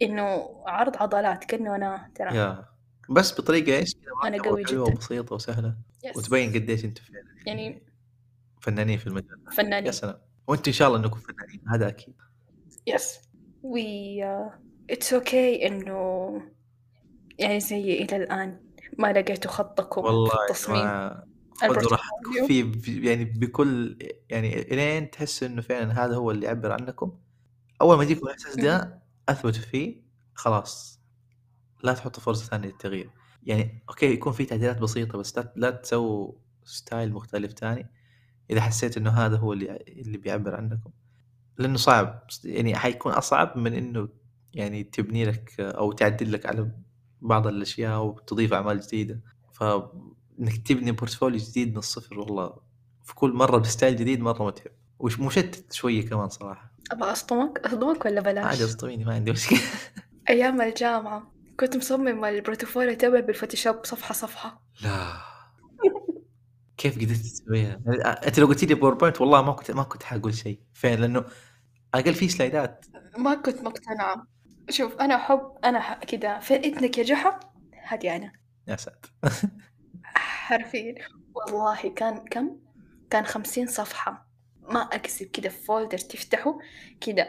[0.02, 2.36] إنه عرض عضلات كأنه أنا ترى.
[2.36, 2.64] يا.
[3.10, 4.80] بس بطريقة إيش كذا؟ مرتبة قوي جدا.
[4.80, 5.76] وبسيطة وسهلة.
[6.04, 7.82] yes وتبين قديش أنتم فعلا يعني
[8.60, 9.42] فنانين في المجال.
[9.46, 10.18] يا فنانين سلام.
[10.46, 12.14] وأنتم إن شاء الله إنكم فنانين هذا أكيد.
[12.86, 13.20] yes
[13.62, 13.78] و
[14.90, 16.42] it's okay إنه
[17.38, 18.60] يعني زي إلى الآن
[18.98, 21.27] ما لقيتوا خطكم والله في يا التصميم
[21.60, 23.98] خذوا راحتكم ب- يعني بكل
[24.30, 27.18] يعني إلين تحس إنه فعلا هذا هو اللي يعبر عنكم
[27.80, 28.56] أول ما يجيكم الاحساس.
[28.56, 30.02] ده اثبتوا فيه
[30.34, 31.00] خلاص.
[31.82, 33.10] لا تحطوا فرصة ثانية للتغيير.
[33.42, 36.32] يعني okay يكون في تعديلات بسيطة بس لا, تسووا
[36.64, 37.90] style مختلف ثاني
[38.50, 40.90] إذا حسيت إنه هذا هو اللي اللي بيعبر عنكم.
[41.58, 42.26] لأنه صعب.
[42.44, 44.08] يعني حيكون أصعب من إنه
[44.54, 46.70] يعني تبني لك أو تعدل لك على
[47.20, 49.20] بعض الأشياء وتضيف أعمال جديدة.
[50.38, 52.56] فانك تبني portfolio جديد من الصفر والله
[53.04, 54.72] في كل مرة ب style جديد مرة متعب.
[54.98, 56.72] ومشتت شوية كمان صراحة.
[56.92, 59.58] أبغى اصدمك اصدمك ولا عادي بلاش أصدميني ما عندي مشكلة.
[60.28, 64.62] أيام الجامعة كنت مصمم ال portfolio تبعي بال Photoshop صفحة صفحة.
[64.82, 65.12] لا.
[66.76, 67.80] كيف قدرت تسويها؟
[68.26, 70.60] أنت لو قلت لي PowerPoint والله ما كنت ما كنت حقول شيء.
[70.72, 71.24] فعلا لأنه
[71.94, 72.86] أقل في slide ات.
[73.18, 74.26] ما كنت مقتنعة.
[74.70, 77.40] شوف أنا احب أنا كذا في اذنك يا جحا
[77.88, 78.32] هذه أنا.
[78.68, 79.12] يا ساتر.
[80.18, 80.94] حرفيا.
[81.34, 82.56] والله كان كم؟
[83.10, 84.28] كان خمسين صفحة.
[84.62, 86.58] ما أكذب كده في folder تفتحه
[87.00, 87.28] كده.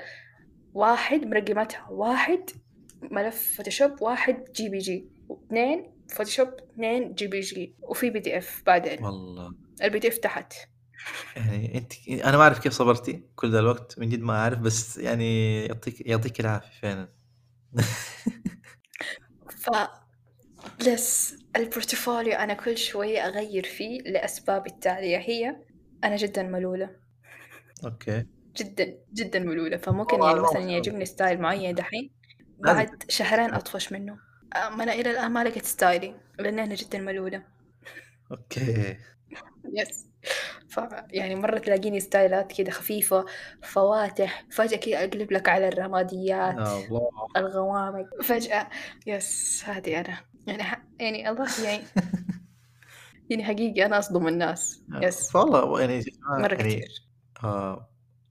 [0.73, 2.49] واحد مرقمتها واحد
[3.01, 5.09] ملف Photoshop واحد JPG.
[5.29, 7.75] واثنين Photoshop اثنين JPG.
[7.81, 9.03] وفي PDF بعدين.
[9.03, 9.53] والله.
[9.83, 10.53] ال PDF تحت.
[11.35, 14.97] يعني أنت أنا ما أعرف كيف صبرتي كل ذا الوقت من جد ما أعرف بس
[14.97, 17.09] يعني يعطيك يعطيك العافية فعلا.
[19.63, 19.69] ف
[20.87, 25.17] بس ال portfolio أنا كل شوية أغير فيه لأسباب التالية.
[25.17, 25.55] هي
[26.03, 26.89] أنا جدا ملولة.
[27.85, 28.25] okay.
[28.55, 29.77] جدا جدا ملولة.
[29.77, 32.11] فممكن يعني مثلا يعجبني style معين دحين
[32.59, 34.17] بعد شهرين أطفش منه.
[34.55, 37.43] ما أنا إلى الآن ما لقيت style ي لأن أنا جدا ملولة.
[38.31, 38.97] okay.
[39.73, 40.05] yes
[40.69, 43.25] ف يعني مرة تلاقيني style ات كده خفيفة
[43.63, 47.09] فواتح فجأة كده أقلب لك على الرماديات يا الله.
[47.37, 48.21] الغوامق.
[48.23, 48.69] فجأة.
[49.07, 50.28] yes هذه أنا.
[50.47, 50.83] يعني ح...
[50.99, 51.83] يعني الله يعني
[53.29, 54.83] يعني حقيقي أنا أصدم الناس.
[55.01, 55.31] yes.
[55.31, 56.03] فوالله يعني
[56.39, 57.07] مرة يعني كتير.
[57.43, 57.89] آه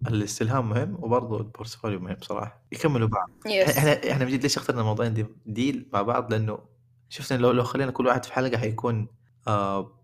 [0.09, 2.63] الاستلهام مهم وبرضه ال portfolio مهم صراحة.
[2.73, 3.31] يكملوا بعض.
[3.47, 3.79] yes.
[3.79, 6.59] إحنا إحنا بجد ليش اخترنا الموضوعين دي ديل مع بعض؟ لأنه
[7.09, 9.09] شفنا لو لو خلينا كل واحد في حلقة حيكون
[9.49, 9.99] آه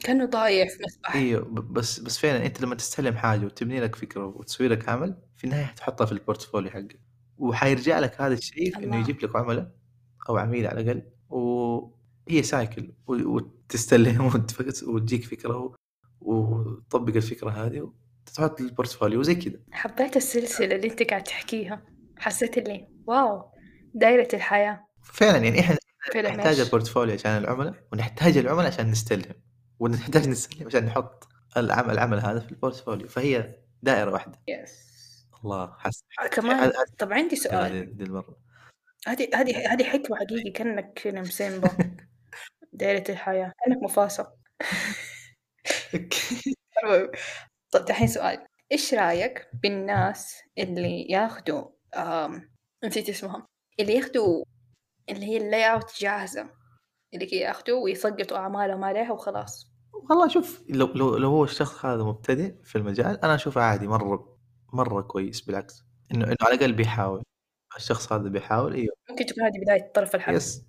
[0.00, 4.24] كأنه ضايع في مسبح أيوه بس بس فعلا أنت لما تستلهم حاجة وتبني لك فكرة
[4.26, 7.00] وتسوي لك عمل في النهاية حتحطها في ال portfolio حقك.
[7.38, 8.96] وحيرجع لك هذا الشيء إنه.
[8.96, 9.70] يجيب لك عملاء
[10.28, 11.02] أو عميل على الأقل.
[11.30, 15.74] وهي cycle و- وتستلهم وتف- وتجيك فكرة
[16.20, 17.92] وتطبق الفكرة هذه
[18.26, 19.58] وتحط ال portfolio زي كذا.
[19.72, 21.82] حبيت السلسلة اللي أنت قاعد تحكيها.
[22.18, 23.50] حسيت اللي واو
[23.94, 24.86] دايرة الحياة.
[25.02, 25.76] فعلا يعني إحنا
[26.16, 29.34] نحتاج؟ البورتفوليو عشان العملاء ونحتاج العملاء عشان نستلهم.
[29.78, 33.08] ونحتاج نستلهم عشان نحط العمل العمل هذا في البورتفوليو.
[33.08, 34.38] فهي دائرة واحدة.
[34.48, 34.90] يس
[35.44, 37.96] الله حس كمان هذا- طب عندي سؤال.
[37.96, 38.36] دي المرة.
[39.06, 41.70] هذه هذه هذه حكمة حقيقي كأنك فيلم سيمبا.
[42.72, 44.32] دايرة الحياة كأنك مفاصة
[46.84, 47.10] المهم،
[47.72, 48.46] طب دحين سؤال.
[48.72, 52.50] إيش رأيك بالناس اللي ياخدوا آم...
[52.84, 53.46] نسيت اسمهم
[53.80, 54.44] اللي ياخدوا
[55.08, 56.50] اللي هي ال layout جاهزة.
[57.14, 59.72] اللي كي ياخدوا ويسقطوا أعمالهم عليها وخلاص.
[60.10, 64.38] والله شوف لو لو لو هو الشخص هذا مبتدئ في المجال أنا أشوفه عادي مرة
[64.72, 65.84] مرة كويس بالعكس.
[66.14, 67.22] إنه إنه على الأقل بيحاول.
[67.80, 68.94] الشخص هذا بيحاول إيوه.
[69.10, 70.62] ممكن تكون هذه بداية طرف الحبل yes.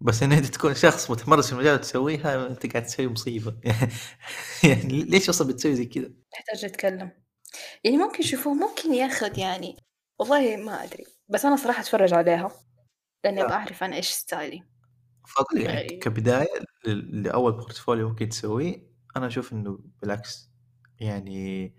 [0.00, 3.56] بس ان انت تكون شخص متمرس في المجال وتسويها انت قاعد تسوي مصيبة.
[4.68, 7.10] يعني ليش أصلا بتسوي زي كذا؟ نحتاج نتكلم.
[7.84, 9.76] يعني ممكن يشوفوه ممكن ياخذ يعني
[10.18, 11.04] والله ما أدري.
[11.28, 12.50] بس أنا صراحة أتفرج عليها
[13.24, 13.44] لأني لا.
[13.44, 14.62] أبغى أعرف أنا إيش style ي.
[15.28, 16.48] فاقول يعني يعني- كبداية
[17.12, 18.90] لأول portfolio ممكن تسويه.
[19.16, 20.50] أنا أشوف إنه بالعكس
[21.00, 21.74] يعني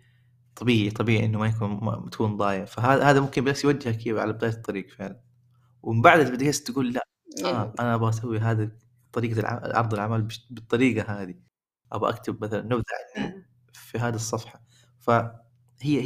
[0.56, 2.66] طبيعي طبيعي إنه ما يكون ما تكون ضايع.
[2.66, 5.20] فهذا هذا ممكن بس يوجهك على بداية الطريق فعلا.
[5.84, 7.08] ومن بعد تبدا تقول لا
[7.46, 8.72] آه أنا أبغى أسوي هذا
[9.14, 11.36] طريقة عرض العمل بش- بالطريقة هذه.
[11.92, 12.84] أبغى أكتب مثلا نبذة
[13.18, 13.46] عني مم.
[13.74, 14.62] في هذه الصفحة.
[15.00, 15.30] فهي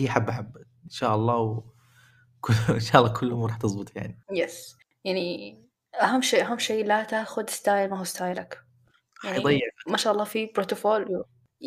[0.04, 0.60] هي حبة حبة.
[0.86, 4.20] إن شاء الله وكل إن شاء الله كل الأمور حتزبط يعني.
[4.32, 5.60] yes يعني
[6.02, 8.62] أهم شيء أهم شيء لا تاخذ style ما هو style ك.
[9.24, 9.60] يعني حيضيع.
[9.88, 11.26] ما شاء الله في portfolio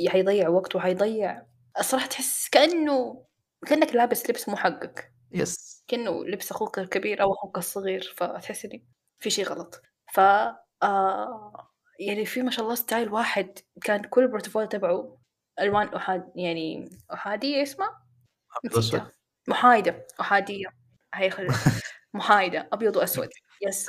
[0.09, 1.43] حيضيع وقت وحيضيع
[1.79, 3.25] الصراحة تحس كأنه
[3.67, 5.85] كأنك لابس لبس مو حقك yes.
[5.89, 8.87] كأنه لبس أخوك الكبير أو أخوك الصغير فتحس إني
[9.19, 9.83] في شيء غلط.
[10.13, 10.21] ف
[10.83, 15.19] آه يعني في ما شاء الله style واحد كان كل ال portfolio تبعه
[15.61, 18.03] ألوان أحاد يعني أحادية اسمها
[19.49, 20.07] محايدة.
[20.21, 20.67] أحادية.
[21.15, 21.49] هي خل...
[22.15, 22.69] محايدة.
[22.73, 23.29] أبيض وأسود.
[23.63, 23.89] yes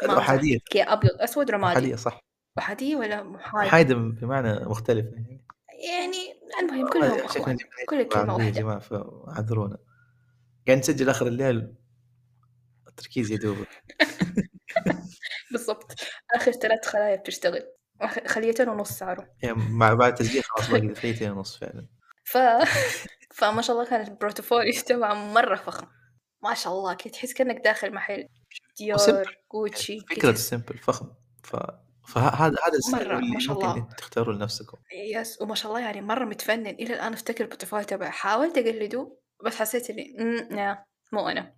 [0.72, 1.74] كي أبيض أسود رمادي.
[1.74, 2.20] أحادية صح.
[2.60, 5.46] أحادية ولا محايدة؟ حايدة بمعنى مختلف يعني.
[5.80, 8.62] يعني المهم كلهم شكلنا أخوان جبنا كل الكلمة عربية يا واحدة.
[8.62, 9.78] جماعة فاعذرونا
[10.68, 11.74] قاعد نسجل آخر الليل.
[12.88, 13.58] التركيز يدوب
[15.52, 15.92] بالضبط.
[16.36, 17.64] آخر ثلاث خلايا بتشتغل.
[18.04, 21.88] آخر- خليتين ونص صاروا يعني مع بعد تسجيل خلاص باقي دقيقتين ونص فعلا.
[22.24, 22.38] ف
[23.34, 25.88] فما شاء الله كان ال portfolio تبعه مرة فخم.
[26.44, 28.28] ما شاء الله كي تحس كأنك داخل محل.
[28.78, 29.26] Dior و simple.
[29.54, 31.08] Gucci فكرة تحس- ال simple فخم.
[31.44, 31.56] ف
[32.10, 33.78] فهذا هذا ال style مرة، ما اللي شاء ممكن الله.
[33.78, 34.78] انت تختاروا لنفسكم.
[35.16, 36.68] yes وما شاء الله يعني مرة متفنن.
[36.68, 41.54] إلى الآن أفتكر ال portfolio تبعه حاولت أقلده بس حسيت إني "مم، لا مو أنا.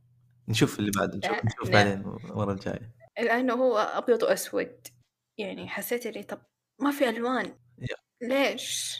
[0.48, 1.74] نشوف اللي بعد نشوف لا، نشوف لا.
[1.74, 1.94] بعدين
[2.30, 2.96] المرة الجاية.
[3.20, 4.88] لأنه هو أبيض وأسود.
[5.38, 6.42] يعني حسيت إني طب
[6.80, 7.56] ما في ألوان.
[7.78, 7.96] yeah.
[8.28, 8.98] ليش؟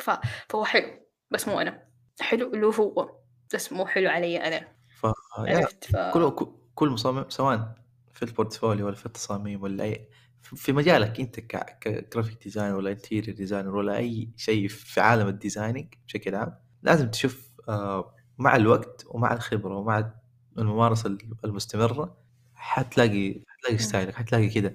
[0.00, 0.10] ف...
[0.48, 1.88] فهو حلو بس مو أنا.
[2.20, 3.20] حلو له هو
[3.54, 4.68] بس مو حلو علي أنا.
[5.00, 5.06] ف
[5.38, 5.96] عرفت؟ ف...
[5.96, 7.74] كل كل مصمم سواء
[8.12, 10.08] في ال portfolio ولا في التصاميم ولا اي
[10.42, 15.35] في مجالك أنت ك graphic designer ولا interior designer ولا أي شيء في عالم ال
[15.35, 20.14] designing بشكل عام لازم تشوف آه، مع الوقت ومع الخبرة ومع
[20.58, 22.18] الممارسة المستمرة
[22.54, 23.78] حتلاقي حتلاقي.
[23.78, 24.74] style ك حتلاقي كذا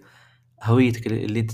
[0.63, 1.47] هويتك اللي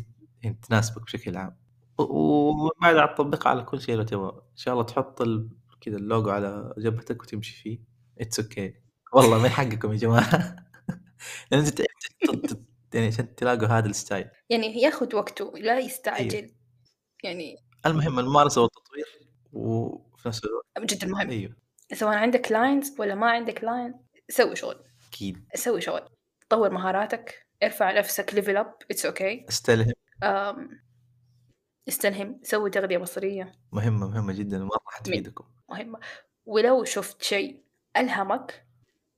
[0.45, 1.57] أنت تناسبك بشكل عام
[1.99, 5.49] و- ومن بعدها تطبقها على كل شيء لو تبغى إن شاء الله تحط ال-
[5.81, 7.79] كذا اللوجو على جبهتك وتمشي فيه
[8.21, 8.73] it's okay okay.
[9.13, 10.55] والله من حقكم يا جماعة
[11.51, 11.81] لأن أنت
[12.95, 14.29] يعني عشان تلاقوا هذا ال style.
[14.49, 16.51] يعني ياخد وقته لا يستعجل.
[17.23, 19.05] يعني المهم الممارسة والتطوير
[19.53, 20.93] وفي نفس الوقت.
[20.93, 21.29] جدا مهم.
[21.29, 21.55] أيوه.
[21.93, 23.95] سواء عندك clients ولا ما عندك client
[24.29, 24.83] سوي شغل.
[25.09, 25.45] أكيد.
[25.55, 26.01] سوي شغل.
[26.49, 27.47] طور مهاراتك.
[27.63, 29.93] ارفع نفسك level up it's okay استلهم.
[31.87, 32.39] استلهم.
[32.43, 33.51] سوي تغذية بصرية.
[33.71, 34.59] مهمة مهمة جدا.
[34.59, 35.99] مره حتفيدكم مهمة.
[36.45, 37.63] ولو شفت شيء
[37.97, 38.67] ألهمك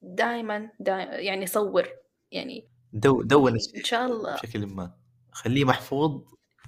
[0.01, 1.89] دائما دا يعني صور.
[2.31, 4.33] يعني دو دون الشيء إن شاء الله.
[4.33, 4.91] بشكل ما.
[5.31, 6.11] خليه محفوظ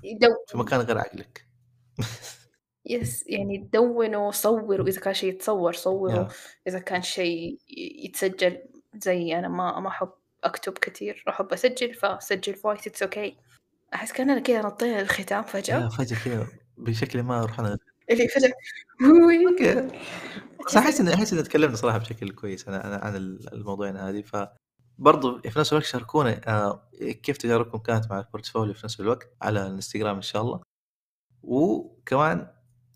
[0.03, 0.28] دو.
[0.47, 1.47] في مكان غير عقلك.
[2.86, 6.28] yes يعني دونوا صوروا إذا كان شيء يتصور صوروا yeah.
[6.67, 7.57] إذا كان شيء
[8.03, 8.57] يتسجل
[9.03, 10.09] زي أنا ما ما أحب
[10.43, 13.38] أكتب كثير أحب أسجل فسجل voice it's okay
[13.93, 16.47] أحس كأننا كذا نطينا الختام yeah فجأة فجأة كذا
[16.78, 17.78] بشكل ما رحنا
[18.11, 18.28] اللي
[19.03, 19.97] هوي okay.
[20.67, 22.67] بس أحس إن أحس إن تكلمنا صراحة بشكل كويس.
[22.67, 23.15] أنا أنا عن
[23.53, 24.21] الموضوعين هذه.
[24.21, 24.36] ف
[24.98, 29.62] برضو في نفس الوقت شاركونا آه، كيف تجاربكم كانت مع البورتفوليو في نفس الوقت على
[29.68, 30.62] الانستغرام إن شاء الله
[31.43, 32.48] وكمان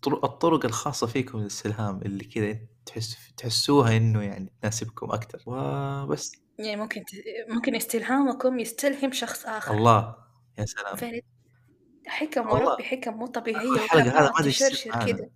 [0.02, 6.76] طرق- الطرق الخاصة فيكم للاستلهام اللي كذا تحس تحسوها إنه يعني تناسبكم أكثر وبس يعني
[6.80, 7.02] ممكن.
[7.48, 10.16] ممكن استلهامكم يستلهم شخص آخر الله
[10.58, 11.20] يا سلام فعلا
[12.06, 12.48] حكم.
[12.50, 14.52] وربي حكم مو طبيعية الحلقة وكان هذا ما أدري.
[15.12, 15.28] كذا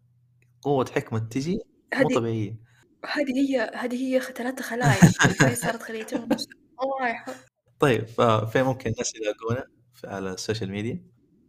[0.62, 1.60] قوة حكمة تجي مو
[1.98, 2.56] هذه طبيعية
[3.04, 4.98] هذه هي هذه هي ثلاثة خلايا
[5.40, 6.46] هاي صارت خليتين ونص
[6.82, 7.34] الله يحفظ
[7.78, 8.06] طيب
[8.52, 9.66] فين ممكن الناس يلاقونا
[10.04, 11.04] على ال social media.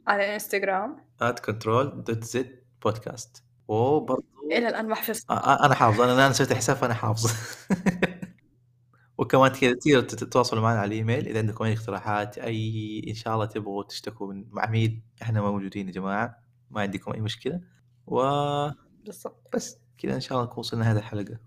[0.07, 5.31] على ال Instagram at control dot z podcast وبرضو إلى الآن ما حفظت.
[5.31, 7.31] أنا حافظ أنا أنا سويت حساب فأنا حافظ.
[9.17, 11.27] وكمان كذا تقدروا تتواصلوا معنا على الإيميل.
[11.27, 15.93] إذا عندكم أي اقتراحات أي إن شاء الله تبغوا تشتكوا من عميل إحنا موجودين يا
[15.93, 16.35] جماعة.
[16.69, 17.61] ما عندكم أي مشكلة.
[18.05, 18.73] وبس
[19.05, 19.79] بالضبط.
[19.97, 21.37] كذا إن شاء الله نكون وصلنا هذه الحلقة.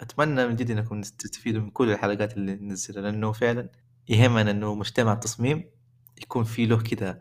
[0.00, 3.68] أتمنى من جد أنكم تستفيدوا من كل الحلقات اللي ننزلها لأنه فعلا
[4.08, 5.64] يهمنا إنه مجتمع التصميم
[6.22, 7.20] يكون في له كذا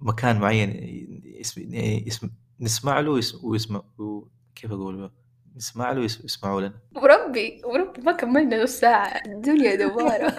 [0.00, 0.70] مكان معين
[1.40, 1.68] اسم
[2.08, 3.82] اسم نسمع له ويس- ويسمع
[4.54, 5.10] كيف أقول؟
[5.56, 6.80] نسمع له ويس- ويسمعوا لنا.
[6.96, 9.22] وربي وربي ما كملنا نص ساعة.
[9.26, 10.36] الدنيا دوارة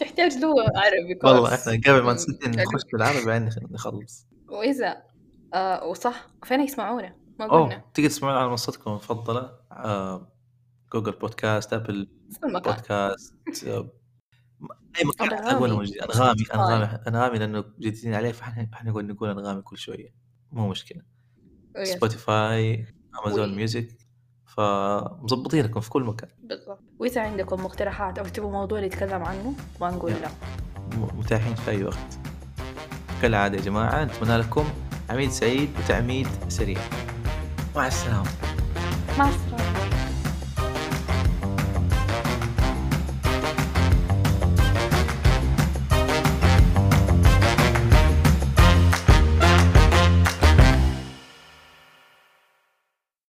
[0.00, 1.68] تحتاج لغة عربي والله course.
[1.68, 4.26] إحنا قبل ما نسجل نخش بالعربي نخ- نخلص.
[4.48, 5.02] وإذا
[5.56, 6.26] آه وصح.
[6.44, 7.82] فين يسمعونا؟ ما قلنا.
[7.94, 10.32] تقدر تسمعونا على منصتكم المفضلة آه،
[10.92, 12.08] Google Podcast Apple
[12.42, 13.34] Podcast
[13.66, 13.90] آه،
[14.98, 16.02] أي مكان موجودين.
[16.02, 16.56] أنغامي Spotify.
[16.56, 20.14] أنغامي أنغامي لأنه جديدين عليه فإحنا إحنا نقول نقول أنغامي كل شوية.
[20.52, 21.02] مو مشكلة.
[21.82, 22.86] Spotify
[23.20, 23.54] Amazon.
[23.54, 23.88] Music
[24.46, 26.30] فمظبطينكم في كل مكان.
[26.38, 26.80] بالضبط.
[26.98, 30.28] وإذا عندكم مقترحات أو تبغوا موضوع نتكلم عنه ما نقول لا.
[30.96, 32.18] متاحين في أي وقت.
[33.22, 34.64] كالعادة يا جماعة نتمنى لكم
[35.10, 36.78] عميد سعيد وتعميد سريع.
[37.76, 38.30] مع السلامة.
[39.18, 39.45] مع السلامة.